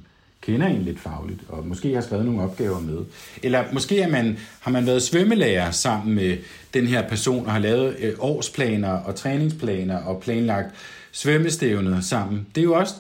kender 0.40 0.66
en 0.66 0.82
lidt 0.82 1.00
fagligt, 1.00 1.40
og 1.48 1.66
måske 1.66 1.94
har 1.94 2.00
skrevet 2.00 2.24
nogle 2.24 2.42
opgaver 2.42 2.80
med. 2.80 2.98
Eller 3.42 3.64
måske 3.72 4.00
er 4.00 4.08
man, 4.08 4.38
har 4.60 4.70
man 4.70 4.86
været 4.86 5.02
svømmelærer 5.02 5.70
sammen 5.70 6.14
med 6.14 6.38
den 6.74 6.86
her 6.86 7.08
person, 7.08 7.46
og 7.46 7.52
har 7.52 7.58
lavet 7.58 7.96
øh, 7.98 8.12
årsplaner 8.18 8.90
og 8.90 9.14
træningsplaner 9.14 9.96
og 9.96 10.20
planlagt 10.20 10.74
svømmestævner 11.12 12.00
sammen. 12.00 12.46
Det 12.54 12.60
er 12.60 12.64
jo 12.64 12.74
også 12.74 12.94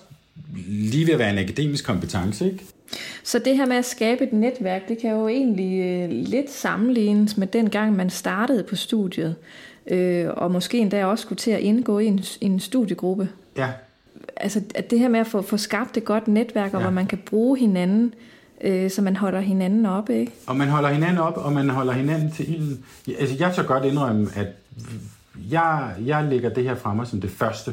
lige 0.66 1.06
ved 1.06 1.12
at 1.12 1.18
være 1.18 1.30
en 1.30 1.38
akademisk 1.38 1.84
kompetence, 1.84 2.46
ikke? 2.46 2.64
Så 3.22 3.38
det 3.38 3.56
her 3.56 3.66
med 3.66 3.76
at 3.76 3.84
skabe 3.84 4.24
et 4.24 4.32
netværk, 4.32 4.88
det 4.88 4.98
kan 4.98 5.10
jo 5.10 5.28
egentlig 5.28 5.80
øh, 5.80 6.10
lidt 6.10 6.50
sammenlignes 6.50 7.36
med 7.36 7.46
den 7.46 7.70
gang, 7.70 7.96
man 7.96 8.10
startede 8.10 8.62
på 8.62 8.76
studiet, 8.76 9.36
øh, 9.86 10.26
og 10.30 10.50
måske 10.50 10.78
endda 10.78 11.04
også 11.04 11.22
skulle 11.22 11.38
til 11.38 11.50
at 11.50 11.60
indgå 11.60 11.98
i 11.98 12.06
en, 12.06 12.18
i 12.18 12.44
en 12.46 12.60
studiegruppe. 12.60 13.28
Ja. 13.56 13.68
Altså 14.36 14.60
at 14.74 14.90
det 14.90 14.98
her 14.98 15.08
med 15.08 15.20
at 15.20 15.26
få, 15.26 15.42
få 15.42 15.56
skabt 15.56 15.96
et 15.96 16.04
godt 16.04 16.28
netværk, 16.28 16.74
og 16.74 16.80
ja. 16.80 16.84
hvor 16.84 16.94
man 16.94 17.06
kan 17.06 17.18
bruge 17.18 17.58
hinanden, 17.58 18.14
øh, 18.60 18.90
så 18.90 19.02
man 19.02 19.16
holder 19.16 19.40
hinanden 19.40 19.86
op, 19.86 20.10
ikke? 20.10 20.32
Og 20.46 20.56
man 20.56 20.68
holder 20.68 20.88
hinanden 20.88 21.18
op, 21.18 21.36
og 21.36 21.52
man 21.52 21.70
holder 21.70 21.92
hinanden 21.92 22.30
til 22.30 22.54
ilden. 22.54 22.84
Altså 23.18 23.36
jeg 23.38 23.54
så 23.54 23.62
godt 23.62 23.84
indrømme, 23.84 24.28
at 24.36 24.46
jeg, 25.50 25.90
jeg 26.04 26.24
lægger 26.24 26.48
det 26.48 26.64
her 26.64 26.74
fremme 26.74 27.06
som 27.06 27.20
det 27.20 27.30
første, 27.30 27.72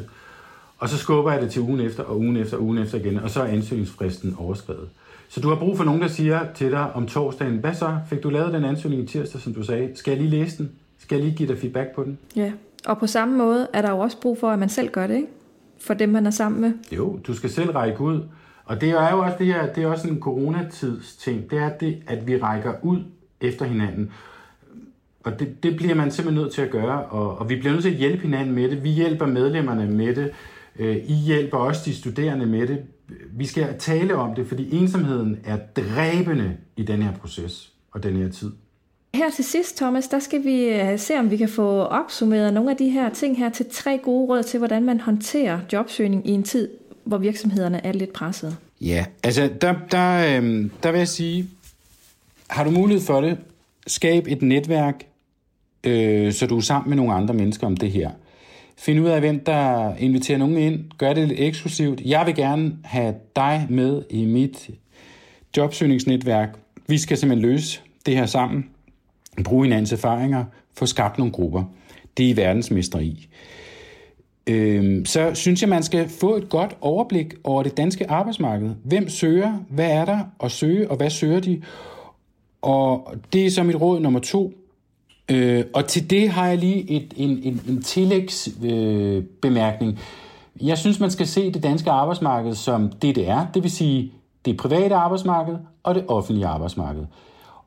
og 0.78 0.88
så 0.88 0.96
skubber 0.98 1.32
jeg 1.32 1.42
det 1.42 1.50
til 1.50 1.62
ugen 1.62 1.80
efter, 1.80 2.02
og 2.02 2.18
ugen 2.18 2.36
efter, 2.36 2.56
og 2.56 2.62
ugen 2.62 2.78
efter 2.78 2.98
igen, 2.98 3.18
og 3.18 3.30
så 3.30 3.40
er 3.40 3.46
ansøgningsfristen 3.46 4.36
overskrevet. 4.38 4.88
Så 5.32 5.40
du 5.40 5.48
har 5.48 5.56
brug 5.56 5.76
for 5.76 5.84
nogen, 5.84 6.02
der 6.02 6.08
siger 6.08 6.40
til 6.54 6.70
dig 6.70 6.92
om 6.92 7.06
torsdagen, 7.06 7.56
hvad 7.56 7.74
så? 7.74 7.98
Fik 8.06 8.22
du 8.22 8.30
lavet 8.30 8.52
den 8.52 8.64
ansøgning 8.64 9.02
i 9.02 9.06
tirsdag, 9.06 9.40
som 9.40 9.54
du 9.54 9.62
sagde? 9.62 9.90
Skal 9.94 10.10
jeg 10.10 10.20
lige 10.20 10.30
læse 10.30 10.58
den? 10.58 10.70
Skal 10.98 11.16
jeg 11.16 11.24
lige 11.24 11.36
give 11.36 11.48
dig 11.48 11.58
feedback 11.58 11.94
på 11.94 12.04
den? 12.04 12.18
Ja, 12.36 12.52
og 12.86 12.98
på 12.98 13.06
samme 13.06 13.38
måde 13.38 13.68
er 13.72 13.82
der 13.82 13.90
jo 13.90 13.98
også 13.98 14.20
brug 14.20 14.38
for, 14.38 14.50
at 14.50 14.58
man 14.58 14.68
selv 14.68 14.90
gør 14.90 15.06
det, 15.06 15.16
ikke? 15.16 15.28
For 15.80 15.94
dem, 15.94 16.08
man 16.08 16.26
er 16.26 16.30
sammen 16.30 16.60
med. 16.60 16.72
Jo, 16.96 17.18
du 17.26 17.34
skal 17.34 17.50
selv 17.50 17.70
række 17.70 18.00
ud. 18.00 18.20
Og 18.64 18.80
det 18.80 18.90
er 18.90 19.10
jo 19.10 19.18
også 19.18 19.36
det 19.38 19.46
her, 19.46 19.72
det 19.72 19.82
er 19.82 19.86
også 19.86 20.08
en 20.08 20.20
coronatids 20.20 21.16
ting. 21.16 21.50
Det 21.50 21.58
er 21.58 21.70
det, 21.78 22.02
at 22.06 22.26
vi 22.26 22.36
rækker 22.38 22.72
ud 22.82 23.00
efter 23.40 23.64
hinanden. 23.64 24.10
Og 25.24 25.40
det, 25.40 25.62
det 25.62 25.76
bliver 25.76 25.94
man 25.94 26.10
simpelthen 26.10 26.42
nødt 26.42 26.54
til 26.54 26.62
at 26.62 26.70
gøre, 26.70 27.04
og, 27.04 27.38
og 27.38 27.50
vi 27.50 27.56
bliver 27.56 27.72
nødt 27.72 27.82
til 27.82 27.90
at 27.90 27.96
hjælpe 27.96 28.22
hinanden 28.22 28.54
med 28.54 28.70
det. 28.70 28.84
Vi 28.84 28.90
hjælper 28.90 29.26
medlemmerne 29.26 29.86
med 29.86 30.14
det. 30.14 30.30
Øh, 30.78 30.96
I 30.96 31.14
hjælper 31.14 31.58
også 31.58 31.82
de 31.84 31.94
studerende 31.94 32.46
med 32.46 32.66
det 32.66 32.78
vi 33.32 33.46
skal 33.46 33.78
tale 33.78 34.14
om 34.14 34.34
det, 34.34 34.46
fordi 34.46 34.76
ensomheden 34.76 35.38
er 35.44 35.56
dræbende 35.76 36.56
i 36.76 36.82
den 36.82 37.02
her 37.02 37.12
proces 37.12 37.72
og 37.92 38.02
den 38.02 38.16
her 38.16 38.28
tid. 38.28 38.50
Her 39.14 39.30
til 39.30 39.44
sidst, 39.44 39.76
Thomas, 39.76 40.08
der 40.08 40.18
skal 40.18 40.44
vi 40.44 40.64
øh, 40.64 40.98
se, 40.98 41.18
om 41.18 41.30
vi 41.30 41.36
kan 41.36 41.48
få 41.48 41.80
opsummeret 41.80 42.54
nogle 42.54 42.70
af 42.70 42.76
de 42.76 42.88
her 42.88 43.10
ting 43.10 43.38
her 43.38 43.50
til 43.50 43.66
tre 43.72 43.98
gode 43.98 44.28
råd 44.28 44.42
til, 44.42 44.58
hvordan 44.58 44.84
man 44.84 45.00
håndterer 45.00 45.60
jobsøgning 45.72 46.28
i 46.28 46.30
en 46.30 46.42
tid, 46.42 46.68
hvor 47.04 47.18
virksomhederne 47.18 47.86
er 47.86 47.92
lidt 47.92 48.12
presset. 48.12 48.56
Ja, 48.80 49.06
altså 49.22 49.50
der, 49.60 49.74
der, 49.90 50.40
øh, 50.40 50.70
der 50.82 50.90
vil 50.90 50.98
jeg 50.98 51.08
sige, 51.08 51.48
har 52.50 52.64
du 52.64 52.70
mulighed 52.70 53.04
for 53.04 53.20
det, 53.20 53.38
skab 53.86 54.26
et 54.28 54.42
netværk, 54.42 55.04
øh, 55.84 56.32
så 56.32 56.46
du 56.46 56.56
er 56.56 56.60
sammen 56.60 56.88
med 56.88 56.96
nogle 56.96 57.14
andre 57.14 57.34
mennesker 57.34 57.66
om 57.66 57.76
det 57.76 57.90
her. 57.90 58.10
Find 58.82 59.00
ud 59.00 59.08
af, 59.08 59.20
hvem 59.20 59.44
der 59.44 59.94
inviterer 59.96 60.38
nogen 60.38 60.56
ind. 60.56 60.84
Gør 60.98 61.12
det 61.12 61.28
lidt 61.28 61.40
eksklusivt. 61.40 62.00
Jeg 62.00 62.26
vil 62.26 62.34
gerne 62.34 62.78
have 62.84 63.14
dig 63.36 63.66
med 63.70 64.02
i 64.10 64.24
mit 64.24 64.70
jobsøgningsnetværk. 65.56 66.58
Vi 66.88 66.98
skal 66.98 67.16
simpelthen 67.16 67.50
løse 67.50 67.80
det 68.06 68.16
her 68.16 68.26
sammen. 68.26 68.70
Bruge 69.44 69.64
hinandens 69.64 69.92
erfaringer. 69.92 70.44
Få 70.74 70.86
skabt 70.86 71.18
nogle 71.18 71.32
grupper. 71.32 71.64
Det 72.16 72.30
er 72.30 72.34
verdensmester 72.34 72.98
i. 72.98 73.28
Øhm, 74.46 75.04
så 75.04 75.34
synes 75.34 75.60
jeg, 75.60 75.68
man 75.68 75.82
skal 75.82 76.08
få 76.08 76.36
et 76.36 76.48
godt 76.48 76.76
overblik 76.80 77.34
over 77.44 77.62
det 77.62 77.76
danske 77.76 78.10
arbejdsmarked. 78.10 78.70
Hvem 78.84 79.08
søger? 79.08 79.64
Hvad 79.70 79.90
er 79.90 80.04
der 80.04 80.18
at 80.44 80.50
søge? 80.50 80.90
Og 80.90 80.96
hvad 80.96 81.10
søger 81.10 81.40
de? 81.40 81.62
Og 82.62 83.14
det 83.32 83.46
er 83.46 83.50
så 83.50 83.62
mit 83.62 83.80
råd 83.80 84.00
nummer 84.00 84.20
to. 84.20 84.54
Øh, 85.32 85.64
og 85.74 85.86
til 85.86 86.10
det 86.10 86.30
har 86.30 86.46
jeg 86.46 86.58
lige 86.58 86.90
et, 86.90 87.14
en, 87.16 87.40
en, 87.42 87.60
en 87.68 87.82
tillægsbemærkning. 87.82 89.92
Øh, 89.92 89.98
jeg 90.68 90.78
synes, 90.78 91.00
man 91.00 91.10
skal 91.10 91.26
se 91.26 91.52
det 91.52 91.62
danske 91.62 91.90
arbejdsmarked 91.90 92.54
som 92.54 92.92
det, 93.02 93.16
det 93.16 93.28
er. 93.28 93.46
Det 93.54 93.62
vil 93.62 93.70
sige 93.70 94.12
det 94.44 94.56
private 94.56 94.94
arbejdsmarked 94.94 95.54
og 95.82 95.94
det 95.94 96.04
offentlige 96.08 96.46
arbejdsmarked. 96.46 97.04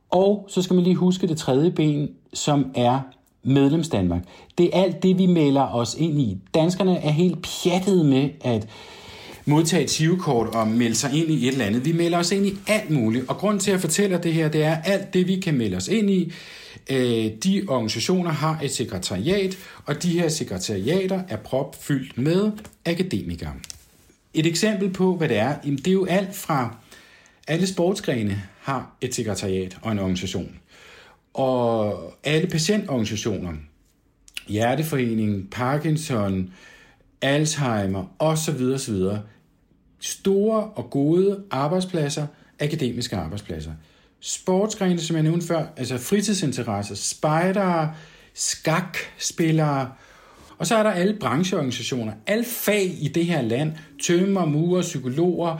Og 0.10 0.46
så 0.50 0.62
skal 0.62 0.74
man 0.74 0.84
lige 0.84 0.96
huske 0.96 1.28
det 1.28 1.38
tredje 1.38 1.72
ben, 1.72 2.10
som 2.34 2.72
er 2.76 3.00
medlemsdanmark. 3.44 4.22
Det 4.58 4.70
er 4.74 4.84
alt 4.84 5.04
det, 5.04 5.18
vi 5.18 5.26
melder 5.26 5.62
os 5.62 5.96
ind 6.00 6.22
i. 6.22 6.38
Danskerne 6.54 6.98
er 6.98 7.12
helt 7.12 7.38
pjattede 7.42 8.04
med 8.04 8.30
at 8.42 8.68
modtage 9.46 9.84
et 9.84 9.90
sivekort 9.90 10.56
og 10.56 10.68
melde 10.68 10.96
sig 10.96 11.14
ind 11.14 11.30
i 11.30 11.48
et 11.48 11.52
eller 11.52 11.66
andet. 11.66 11.86
Vi 11.86 11.92
melder 11.92 12.18
os 12.18 12.32
ind 12.32 12.46
i 12.46 12.54
alt 12.68 12.90
muligt, 12.90 13.30
og 13.30 13.38
grund 13.38 13.60
til 13.60 13.72
at 13.72 13.80
fortælle 13.80 14.18
det 14.18 14.34
her, 14.34 14.50
det 14.50 14.64
er 14.64 14.78
alt 14.86 15.14
det, 15.14 15.28
vi 15.28 15.40
kan 15.40 15.54
melde 15.54 15.78
os 15.78 15.88
ind 15.88 16.10
i. 16.10 16.32
Øh, 16.90 17.32
de 17.44 17.66
organisationer 17.68 18.32
har 18.32 18.60
et 18.64 18.72
sekretariat, 18.72 19.58
og 19.86 20.04
de 20.04 20.20
her 20.20 20.30
sekretariater 20.30 21.24
er 21.28 21.38
propfyldt 21.38 22.18
med 22.18 22.52
akademikere. 22.86 23.54
Et 24.34 24.46
eksempel 24.46 24.94
på, 24.94 25.16
hvad 25.16 25.30
det 25.30 25.38
er, 25.38 25.62
det 25.62 25.88
er 25.88 25.92
jo 25.92 26.06
alt 26.06 26.36
fra 26.36 26.76
alle 27.48 27.68
sportsgrene 27.68 28.44
har 28.60 28.96
et 29.02 29.16
sekretariat 29.16 29.78
og 29.82 29.92
en 29.92 30.00
organisation. 30.00 30.60
Og 31.34 32.14
alle 32.24 32.48
patientorganisationer, 32.48 33.54
Hjerteforeningen, 34.48 35.48
Parkinson, 35.52 36.54
Alzheimer 37.22 38.16
osv. 38.20 38.62
osv. 38.76 38.96
Store 40.00 40.64
og 40.64 40.90
gode 40.90 41.44
arbejdspladser, 41.52 42.28
akademiske 42.60 43.16
arbejdspladser. 43.16 43.72
Sportsgrene, 44.28 45.00
som 45.00 45.16
jeg 45.16 45.24
nævnte 45.24 45.48
før, 45.48 45.66
altså 45.78 45.98
fritidsinteresser, 45.98 46.96
spejdere, 46.96 47.94
skakspillere, 48.34 49.92
og 50.58 50.68
så 50.68 50.76
er 50.76 50.84
der 50.84 50.90
alle 50.90 51.18
brancheorganisationer, 51.20 52.14
alle 52.28 52.46
fag 52.46 52.98
i 53.00 53.08
det 53.08 53.26
her 53.26 53.42
land, 53.42 53.74
tømmer, 54.04 54.46
murer, 54.46 54.82
psykologer, 54.82 55.58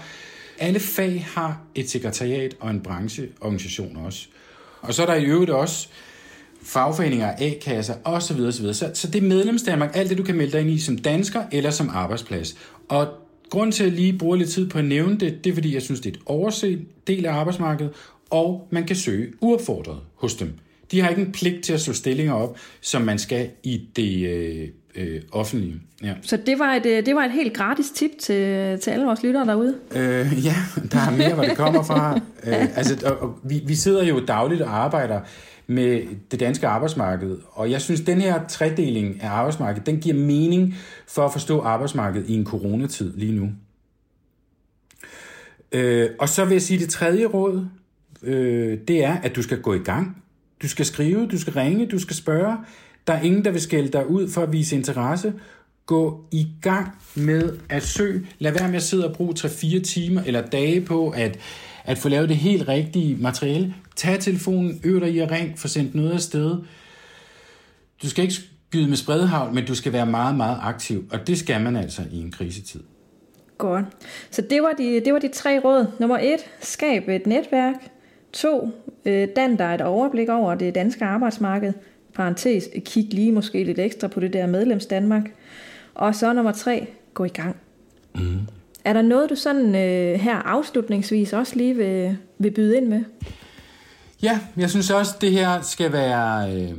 alle 0.60 0.80
fag 0.80 1.28
har 1.30 1.62
et 1.76 1.90
sekretariat 1.90 2.56
og 2.60 2.70
en 2.70 2.82
brancheorganisation 2.82 3.98
også. 3.98 4.28
Og 4.82 4.94
så 4.94 5.02
er 5.02 5.06
der 5.06 5.16
i 5.16 5.26
øvrigt 5.26 5.52
også 5.52 5.88
fagforeninger, 6.64 7.34
A-kasser 7.38 7.94
osv. 8.04 8.42
osv. 8.42 8.74
Så, 8.74 8.92
så 8.94 9.08
det 9.08 9.24
er 9.24 9.28
medlemsdanmark, 9.28 9.92
alt 9.94 10.10
det 10.10 10.18
du 10.18 10.24
kan 10.24 10.36
melde 10.36 10.52
dig 10.52 10.62
ind 10.62 10.70
i 10.70 10.80
som 10.80 10.98
dansker 10.98 11.44
eller 11.52 11.70
som 11.70 11.90
arbejdsplads. 11.94 12.56
Og 12.90 13.08
grund 13.50 13.72
til 13.72 13.84
at 13.84 13.94
lige 13.94 14.18
bruge 14.18 14.38
lidt 14.38 14.50
tid 14.50 14.70
på 14.70 14.78
at 14.78 14.86
nævne 14.86 15.18
det, 15.18 15.44
det 15.44 15.50
er 15.50 15.54
fordi, 15.54 15.74
jeg 15.74 15.82
synes, 15.82 16.00
det 16.00 16.10
er 16.10 16.14
et 16.14 16.24
overset 16.26 16.86
del 17.08 17.26
af 17.26 17.34
arbejdsmarkedet, 17.34 17.94
og 18.36 18.68
man 18.70 18.84
kan 18.84 18.96
søge 18.96 19.34
uopfordret 19.42 20.00
hos 20.16 20.36
dem. 20.36 20.54
De 20.92 21.02
har 21.02 21.10
ikke 21.10 21.22
en 21.22 21.32
pligt 21.32 21.64
til 21.64 21.74
at 21.74 21.82
slå 21.82 21.94
stillinger 21.94 22.34
op, 22.34 22.58
som 22.82 23.02
man 23.02 23.20
skal 23.20 23.50
i 23.64 23.90
det 23.96 24.28
øh, 24.30 24.68
øh, 24.96 25.22
offentlige. 25.32 25.82
Ja. 26.04 26.14
Så 26.22 26.38
det 26.46 26.60
var, 26.60 26.74
et, 26.74 26.86
øh, 26.86 27.06
det 27.06 27.16
var 27.16 27.22
et 27.22 27.32
helt 27.32 27.54
gratis 27.54 27.92
tip 27.96 28.12
til, 28.20 28.80
til 28.80 28.92
alle 28.92 29.06
vores 29.06 29.24
lyttere 29.24 29.46
derude? 29.46 29.76
Øh, 29.92 30.46
ja, 30.46 30.56
der 30.92 31.00
er 31.00 31.18
mere, 31.18 31.34
hvor 31.34 31.44
det 31.44 31.58
kommer 31.58 31.84
fra. 31.84 32.16
øh, 32.48 32.78
altså, 32.78 33.08
og, 33.08 33.18
og, 33.18 33.40
vi, 33.44 33.62
vi 33.66 33.76
sidder 33.76 34.04
jo 34.04 34.26
dagligt 34.26 34.62
og 34.62 34.78
arbejder 34.84 35.20
med 35.68 36.02
det 36.32 36.40
danske 36.40 36.68
arbejdsmarked, 36.68 37.38
og 37.52 37.72
jeg 37.72 37.82
synes, 37.82 38.02
den 38.02 38.22
her 38.22 38.48
tredeling 38.48 39.22
af 39.22 39.30
arbejdsmarkedet, 39.30 39.86
den 39.86 39.98
giver 39.98 40.16
mening 40.16 40.76
for 41.08 41.26
at 41.26 41.32
forstå 41.32 41.62
arbejdsmarkedet 41.62 42.30
i 42.30 42.34
en 42.34 42.46
coronatid 42.46 43.14
lige 43.18 43.32
nu. 43.32 43.50
Øh, 45.72 46.10
og 46.20 46.30
så 46.30 46.46
vil 46.46 46.52
jeg 46.52 46.62
sige, 46.62 46.80
det 46.80 46.90
tredje 46.90 47.26
råd, 47.26 47.66
øh, 48.24 48.78
det 48.88 49.04
er, 49.04 49.18
at 49.18 49.36
du 49.36 49.42
skal 49.42 49.62
gå 49.62 49.74
i 49.74 49.80
gang. 49.80 50.24
Du 50.62 50.68
skal 50.68 50.86
skrive, 50.86 51.28
du 51.28 51.40
skal 51.40 51.54
ringe, 51.54 51.86
du 51.86 52.00
skal 52.00 52.16
spørge. 52.16 52.58
Der 53.08 53.14
er 53.14 53.22
ingen, 53.22 53.46
der 53.46 53.52
vil 53.52 53.62
skælde 53.62 53.90
dig 53.90 54.10
ud 54.10 54.30
for 54.30 54.42
at 54.42 54.52
vise 54.52 54.76
interesse. 54.76 55.34
Gå 55.86 56.26
i 56.32 56.48
gang 56.62 56.88
med 57.16 57.58
at 57.70 57.84
søge. 57.84 58.28
Lad 58.40 58.52
være 58.52 58.68
med 58.68 58.76
at 58.76 58.84
sidde 58.84 59.10
og 59.10 59.16
bruge 59.16 59.34
3-4 59.38 59.82
timer 59.82 60.22
eller 60.26 60.42
dage 60.42 60.82
på 60.82 61.10
at, 61.10 61.40
at 61.84 61.98
få 61.98 62.10
lavet 62.10 62.30
det 62.30 62.38
helt 62.38 62.68
rigtige 62.68 63.16
materiale. 63.16 63.76
Tag 63.96 64.20
telefonen, 64.20 64.82
øv 64.84 65.00
dig 65.00 65.10
i 65.10 65.20
at 65.20 65.32
ringe, 65.32 65.54
få 65.58 65.68
sendt 65.68 65.96
noget 65.96 66.12
afsted. 66.12 66.58
Du 68.04 68.10
skal 68.10 68.24
ikke 68.24 68.36
skyde 68.70 68.88
med 68.88 68.98
spredhavn, 68.98 69.56
men 69.56 69.66
du 69.66 69.76
skal 69.76 69.94
være 69.94 70.06
meget, 70.06 70.36
meget 70.36 70.58
aktiv, 70.62 71.08
og 71.12 71.28
det 71.28 71.40
skal 71.40 71.62
man 71.62 71.76
altså 71.76 72.02
i 72.12 72.22
en 72.22 72.32
krisetid. 72.32 72.84
Godt. 73.58 73.86
Så 74.32 74.42
det 74.42 74.62
var 74.62 74.72
de, 74.78 75.02
det 75.06 75.14
var 75.14 75.20
de 75.20 75.30
tre 75.34 75.60
råd. 75.60 75.88
Nummer 76.00 76.18
et, 76.18 76.40
skab 76.62 77.10
et 77.10 77.28
netværk. 77.28 77.76
To, 78.36 78.70
øh, 79.06 79.28
dan 79.36 79.56
dig 79.56 79.76
et 79.76 79.82
overblik 79.82 80.30
over 80.30 80.56
det 80.56 80.76
danske 80.76 81.06
arbejdsmarked 81.06 81.74
parentes, 82.14 82.70
kig 82.86 83.08
lige 83.12 83.32
måske 83.32 83.64
lidt 83.64 83.80
ekstra 83.80 84.08
på 84.08 84.20
det 84.20 84.34
der 84.34 84.48
medlems 84.48 84.86
Danmark. 84.86 85.24
Og 85.94 86.16
så 86.16 86.34
nummer 86.34 86.52
tre, 86.52 86.88
gå 87.14 87.24
i 87.24 87.30
gang. 87.30 87.56
Mm. 88.16 88.40
Er 88.86 88.94
der 88.94 89.02
noget, 89.02 89.30
du 89.30 89.36
sådan 89.36 89.76
øh, 89.76 90.20
her 90.20 90.36
afslutningsvis 90.36 91.34
også 91.34 91.56
lige 91.56 91.76
vil, 91.76 92.18
vil 92.38 92.52
byde 92.52 92.78
ind 92.78 92.88
med? 92.88 93.04
Ja, 94.24 94.40
jeg 94.58 94.70
synes 94.70 94.92
også, 94.92 95.16
det 95.22 95.32
her 95.32 95.62
skal 95.62 95.92
være... 95.92 96.54
Øh, 96.54 96.74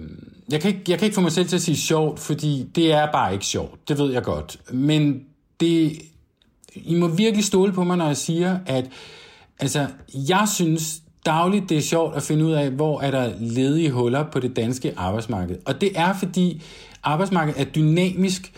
jeg, 0.51 0.61
kan 0.61 0.71
ikke, 0.71 0.83
jeg 0.89 0.99
kan 0.99 1.07
ikke 1.07 1.15
få 1.15 1.21
mig 1.21 1.33
selv 1.33 1.47
til 1.47 1.57
at 1.57 1.63
sige 1.63 1.77
sjovt, 1.77 2.21
fordi 2.21 2.67
det 2.75 2.93
er 2.93 3.13
bare 3.13 3.33
ikke 3.33 3.45
sjovt. 3.45 3.89
Det 3.89 3.99
ved 3.99 4.13
jeg 4.13 4.23
godt. 4.23 4.59
Men 4.73 5.25
det, 5.61 5.93
I 6.75 6.95
må 6.95 7.09
virkelig 7.09 7.45
stole 7.45 7.73
på 7.73 7.85
mig, 7.85 7.97
når 7.97 8.07
jeg 8.07 8.17
siger, 8.17 8.59
at 8.67 8.91
altså, 9.61 9.87
jeg 10.15 10.49
synes, 10.55 11.03
dagligt 11.27 11.69
det 11.69 11.77
er 11.77 11.83
sjovt 11.83 12.17
at 12.17 12.23
finde 12.23 12.45
ud 12.45 12.53
af, 12.53 12.71
hvor 12.71 13.01
er 13.01 13.11
der 13.11 13.33
ledige 13.41 13.91
huller 13.91 14.25
på 14.33 14.41
det 14.41 14.57
danske 14.57 14.95
arbejdsmarked. 14.97 15.57
Og 15.65 15.81
det 15.81 15.93
er, 15.95 16.15
fordi 16.15 16.63
arbejdsmarkedet 17.03 17.61
er 17.61 17.65
dynamisk. 17.65 18.53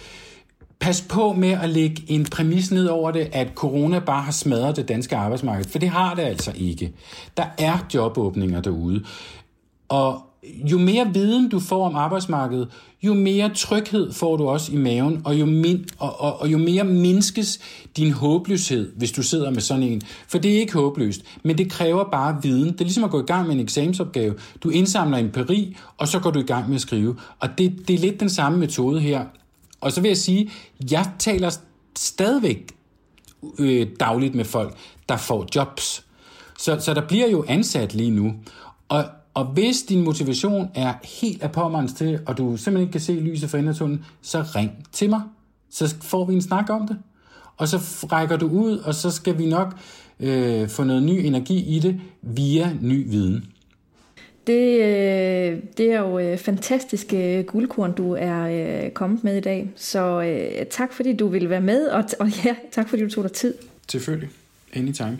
Pas 0.80 1.00
på 1.08 1.32
med 1.32 1.50
at 1.50 1.68
lægge 1.68 2.02
en 2.08 2.24
præmis 2.24 2.70
ned 2.70 2.86
over 2.86 3.10
det, 3.10 3.28
at 3.32 3.48
corona 3.54 3.98
bare 3.98 4.22
har 4.22 4.32
smadret 4.32 4.76
det 4.76 4.88
danske 4.88 5.16
arbejdsmarked, 5.16 5.64
for 5.64 5.78
det 5.78 5.88
har 5.88 6.14
det 6.14 6.22
altså 6.22 6.52
ikke. 6.56 6.92
Der 7.36 7.44
er 7.58 7.78
jobåbninger 7.94 8.60
derude. 8.60 9.04
Og 9.88 10.27
jo 10.42 10.78
mere 10.78 11.10
viden 11.12 11.48
du 11.48 11.60
får 11.60 11.86
om 11.86 11.96
arbejdsmarkedet, 11.96 12.68
jo 13.02 13.14
mere 13.14 13.54
tryghed 13.54 14.12
får 14.12 14.36
du 14.36 14.48
også 14.48 14.72
i 14.72 14.76
maven, 14.76 15.22
og 15.24 15.40
jo, 15.40 15.46
min, 15.46 15.86
og, 15.98 16.20
og, 16.20 16.40
og 16.40 16.52
jo 16.52 16.58
mere 16.58 16.84
mindskes 16.84 17.60
din 17.96 18.12
håbløshed, 18.12 18.92
hvis 18.96 19.12
du 19.12 19.22
sidder 19.22 19.50
med 19.50 19.60
sådan 19.60 19.82
en. 19.82 20.02
For 20.28 20.38
det 20.38 20.54
er 20.54 20.58
ikke 20.58 20.72
håbløst, 20.72 21.22
men 21.42 21.58
det 21.58 21.70
kræver 21.70 22.04
bare 22.10 22.42
viden. 22.42 22.72
Det 22.72 22.80
er 22.80 22.84
ligesom 22.84 23.04
at 23.04 23.10
gå 23.10 23.20
i 23.22 23.26
gang 23.26 23.46
med 23.46 23.54
en 23.54 23.60
eksamensopgave. 23.60 24.34
Du 24.62 24.70
indsamler 24.70 25.18
en 25.18 25.30
peri, 25.30 25.76
og 25.96 26.08
så 26.08 26.18
går 26.18 26.30
du 26.30 26.40
i 26.40 26.46
gang 26.46 26.68
med 26.68 26.74
at 26.74 26.80
skrive. 26.80 27.16
Og 27.40 27.48
det, 27.58 27.88
det 27.88 27.94
er 27.94 27.98
lidt 27.98 28.20
den 28.20 28.30
samme 28.30 28.58
metode 28.58 29.00
her. 29.00 29.24
Og 29.80 29.92
så 29.92 30.00
vil 30.00 30.08
jeg 30.08 30.18
sige, 30.18 30.50
jeg 30.90 31.10
taler 31.18 31.58
stadigvæk 31.96 32.72
øh, 33.58 33.86
dagligt 34.00 34.34
med 34.34 34.44
folk, 34.44 34.76
der 35.08 35.16
får 35.16 35.46
jobs. 35.54 36.04
Så, 36.58 36.80
så 36.80 36.94
der 36.94 37.06
bliver 37.06 37.28
jo 37.28 37.44
ansat 37.48 37.94
lige 37.94 38.10
nu. 38.10 38.34
Og, 38.88 39.04
og 39.38 39.44
hvis 39.44 39.82
din 39.82 40.04
motivation 40.04 40.70
er 40.74 40.94
helt 41.04 41.42
af 41.42 41.52
påmands 41.52 41.92
til, 41.92 42.20
og 42.26 42.38
du 42.38 42.56
simpelthen 42.56 42.80
ikke 42.80 42.92
kan 42.92 43.00
se 43.00 43.12
lyset 43.12 43.50
for 43.50 43.58
endertunnelen, 43.58 44.04
så 44.22 44.42
ring 44.42 44.70
til 44.92 45.10
mig. 45.10 45.20
Så 45.70 45.94
får 46.02 46.24
vi 46.24 46.34
en 46.34 46.42
snak 46.42 46.70
om 46.70 46.88
det. 46.88 46.98
Og 47.56 47.68
så 47.68 47.76
rækker 48.12 48.36
du 48.36 48.48
ud, 48.48 48.78
og 48.78 48.94
så 48.94 49.10
skal 49.10 49.38
vi 49.38 49.46
nok 49.46 49.76
øh, 50.20 50.68
få 50.68 50.84
noget 50.84 51.02
ny 51.02 51.10
energi 51.10 51.76
i 51.76 51.78
det 51.78 52.00
via 52.22 52.72
ny 52.80 53.10
viden. 53.10 53.44
Det, 54.46 54.80
øh, 54.80 55.62
det 55.76 55.92
er 55.92 56.00
jo 56.00 56.18
øh, 56.18 56.38
fantastiske 56.38 57.42
guldkorn, 57.42 57.92
du 57.92 58.12
er 58.18 58.42
øh, 58.84 58.90
kommet 58.90 59.24
med 59.24 59.36
i 59.36 59.40
dag. 59.40 59.70
Så 59.76 60.22
øh, 60.22 60.66
tak 60.66 60.92
fordi 60.92 61.16
du 61.16 61.28
ville 61.28 61.50
være 61.50 61.60
med, 61.60 61.86
og, 61.86 62.04
og 62.20 62.44
ja, 62.44 62.54
tak 62.72 62.88
fordi 62.88 63.02
du 63.02 63.10
tog 63.10 63.24
dig 63.24 63.32
tid. 63.32 63.54
Selvfølgelig. 63.88 64.30
Anytime. 64.74 65.18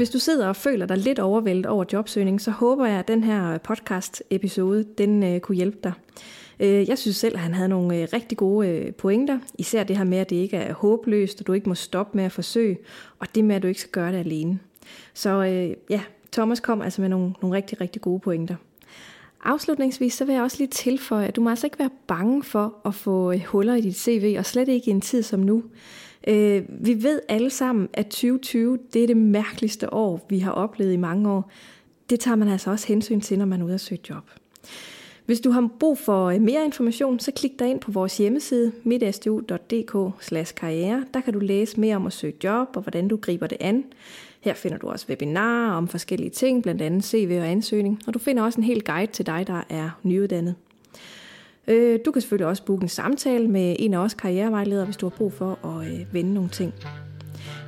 Hvis 0.00 0.10
du 0.10 0.18
sidder 0.18 0.48
og 0.48 0.56
føler 0.56 0.86
dig 0.86 0.96
lidt 0.96 1.18
overvældet 1.18 1.66
over 1.66 1.84
jobsøgning, 1.92 2.40
så 2.40 2.50
håber 2.50 2.86
jeg, 2.86 2.98
at 2.98 3.08
den 3.08 3.24
her 3.24 3.58
podcast-episode 3.58 4.84
den, 4.98 5.22
øh, 5.22 5.40
kunne 5.40 5.56
hjælpe 5.56 5.78
dig. 5.84 5.92
Øh, 6.60 6.88
jeg 6.88 6.98
synes 6.98 7.16
selv, 7.16 7.34
at 7.34 7.40
han 7.40 7.54
havde 7.54 7.68
nogle 7.68 7.96
øh, 7.96 8.08
rigtig 8.12 8.38
gode 8.38 8.68
øh, 8.68 8.94
pointer. 8.94 9.38
Især 9.58 9.82
det 9.82 9.96
her 9.96 10.04
med, 10.04 10.18
at 10.18 10.30
det 10.30 10.36
ikke 10.36 10.56
er 10.56 10.72
håbløst, 10.72 11.40
og 11.40 11.46
du 11.46 11.52
ikke 11.52 11.68
må 11.68 11.74
stoppe 11.74 12.16
med 12.16 12.24
at 12.24 12.32
forsøge, 12.32 12.78
og 13.18 13.34
det 13.34 13.44
med, 13.44 13.56
at 13.56 13.62
du 13.62 13.68
ikke 13.68 13.80
skal 13.80 13.90
gøre 13.90 14.12
det 14.12 14.18
alene. 14.18 14.58
Så 15.14 15.44
øh, 15.44 15.76
ja, 15.90 16.00
Thomas 16.32 16.60
kom 16.60 16.82
altså 16.82 17.00
med 17.00 17.08
nogle, 17.08 17.34
nogle 17.42 17.56
rigtig, 17.56 17.80
rigtig 17.80 18.02
gode 18.02 18.20
pointer. 18.20 18.56
Afslutningsvis 19.44 20.14
så 20.14 20.24
vil 20.24 20.32
jeg 20.32 20.42
også 20.42 20.58
lige 20.58 20.68
tilføje, 20.68 21.26
at 21.26 21.36
du 21.36 21.40
må 21.40 21.50
altså 21.50 21.66
ikke 21.66 21.78
være 21.78 21.90
bange 22.06 22.42
for 22.42 22.74
at 22.84 22.94
få 22.94 23.32
øh, 23.32 23.44
huller 23.44 23.74
i 23.74 23.80
dit 23.80 23.96
CV, 23.96 24.36
og 24.38 24.46
slet 24.46 24.68
ikke 24.68 24.88
i 24.88 24.90
en 24.90 25.00
tid 25.00 25.22
som 25.22 25.40
nu. 25.40 25.62
Øh, 26.28 26.62
vi 26.68 27.02
ved 27.02 27.20
alle 27.28 27.50
sammen, 27.50 27.88
at 27.92 28.06
2020 28.06 28.78
det 28.92 29.02
er 29.02 29.06
det 29.06 29.16
mærkeligste 29.16 29.94
år, 29.94 30.26
vi 30.28 30.38
har 30.38 30.52
oplevet 30.52 30.92
i 30.92 30.96
mange 30.96 31.30
år. 31.30 31.50
Det 32.10 32.20
tager 32.20 32.36
man 32.36 32.48
altså 32.48 32.70
også 32.70 32.86
hensyn 32.86 33.20
til, 33.20 33.38
når 33.38 33.46
man 33.46 33.60
er 33.60 33.64
ude 33.64 33.74
og 33.74 33.80
søge 33.80 34.00
job. 34.10 34.30
Hvis 35.26 35.40
du 35.40 35.50
har 35.50 35.68
brug 35.80 35.98
for 35.98 36.38
mere 36.38 36.64
information, 36.64 37.18
så 37.18 37.32
klik 37.32 37.58
dig 37.58 37.70
ind 37.70 37.80
på 37.80 37.90
vores 37.90 38.18
hjemmeside 38.18 38.72
midstu.dk/karriere. 38.84 41.04
Der 41.14 41.20
kan 41.20 41.32
du 41.32 41.38
læse 41.38 41.80
mere 41.80 41.96
om 41.96 42.06
at 42.06 42.12
søge 42.12 42.34
job 42.44 42.68
og 42.76 42.82
hvordan 42.82 43.08
du 43.08 43.16
griber 43.16 43.46
det 43.46 43.58
an. 43.60 43.84
Her 44.40 44.54
finder 44.54 44.78
du 44.78 44.88
også 44.88 45.06
webinarer 45.08 45.72
om 45.72 45.88
forskellige 45.88 46.30
ting, 46.30 46.62
blandt 46.62 46.82
andet 46.82 47.04
CV 47.04 47.36
og 47.40 47.48
ansøgning, 47.48 48.00
og 48.06 48.14
du 48.14 48.18
finder 48.18 48.42
også 48.42 48.60
en 48.60 48.64
hel 48.64 48.84
guide 48.84 49.12
til 49.12 49.26
dig, 49.26 49.46
der 49.46 49.62
er 49.68 49.90
nyuddannet. 50.02 50.54
Øh, 51.68 51.98
du 52.04 52.10
kan 52.10 52.22
selvfølgelig 52.22 52.46
også 52.46 52.64
booke 52.64 52.82
en 52.82 52.88
samtale 52.88 53.48
med 53.48 53.76
en 53.78 53.94
af 53.94 53.98
os 53.98 54.14
karrierevejledere, 54.14 54.84
hvis 54.84 54.96
du 54.96 55.06
har 55.08 55.16
brug 55.16 55.32
for 55.32 55.58
at 55.66 55.92
øh, 55.92 56.14
vende 56.14 56.34
nogle 56.34 56.48
ting. 56.48 56.74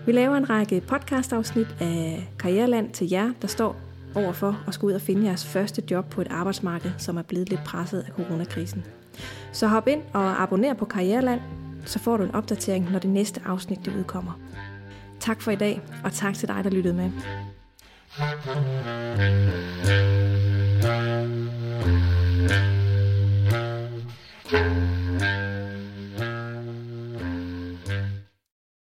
Vi 0.07 0.13
laver 0.13 0.37
en 0.37 0.51
række 0.51 0.81
podcastafsnit 0.81 1.67
af 1.81 2.29
Karriereland 2.39 2.91
til 2.91 3.09
jer, 3.11 3.33
der 3.43 3.49
står 3.49 3.77
overfor 4.15 4.65
at 4.69 4.75
skulle 4.75 4.91
ud 4.91 4.95
og 4.95 5.01
finde 5.01 5.27
jeres 5.27 5.47
første 5.47 5.83
job 5.91 6.11
på 6.11 6.21
et 6.21 6.29
arbejdsmarked, 6.31 6.91
som 6.99 7.17
er 7.17 7.23
blevet 7.23 7.49
lidt 7.49 7.61
presset 7.65 8.01
af 8.09 8.13
coronakrisen. 8.13 8.85
Så 9.53 9.67
hop 9.67 9.89
ind 9.89 10.03
og 10.13 10.43
abonner 10.43 10.75
på 10.75 10.85
Karriereland, 10.85 11.41
så 11.85 11.99
får 11.99 12.17
du 12.17 12.23
en 12.23 12.35
opdatering, 12.35 12.91
når 12.93 12.99
det 12.99 13.11
næste 13.11 13.41
afsnit 13.47 13.79
det 13.85 13.97
udkommer. 13.97 14.41
Tak 15.21 15.43
for 15.43 15.51
i 15.51 15.57
dag, 15.57 15.81
og 16.05 16.13
tak 16.13 16.35
til 16.35 16.49
dig, 16.49 16.65
der 16.65 16.71
lyttede 16.71 16.95
med. 16.95 17.11
Thank 20.83 22.77
you. 22.77 22.82
Thank 24.53 24.67
you. 24.67 24.92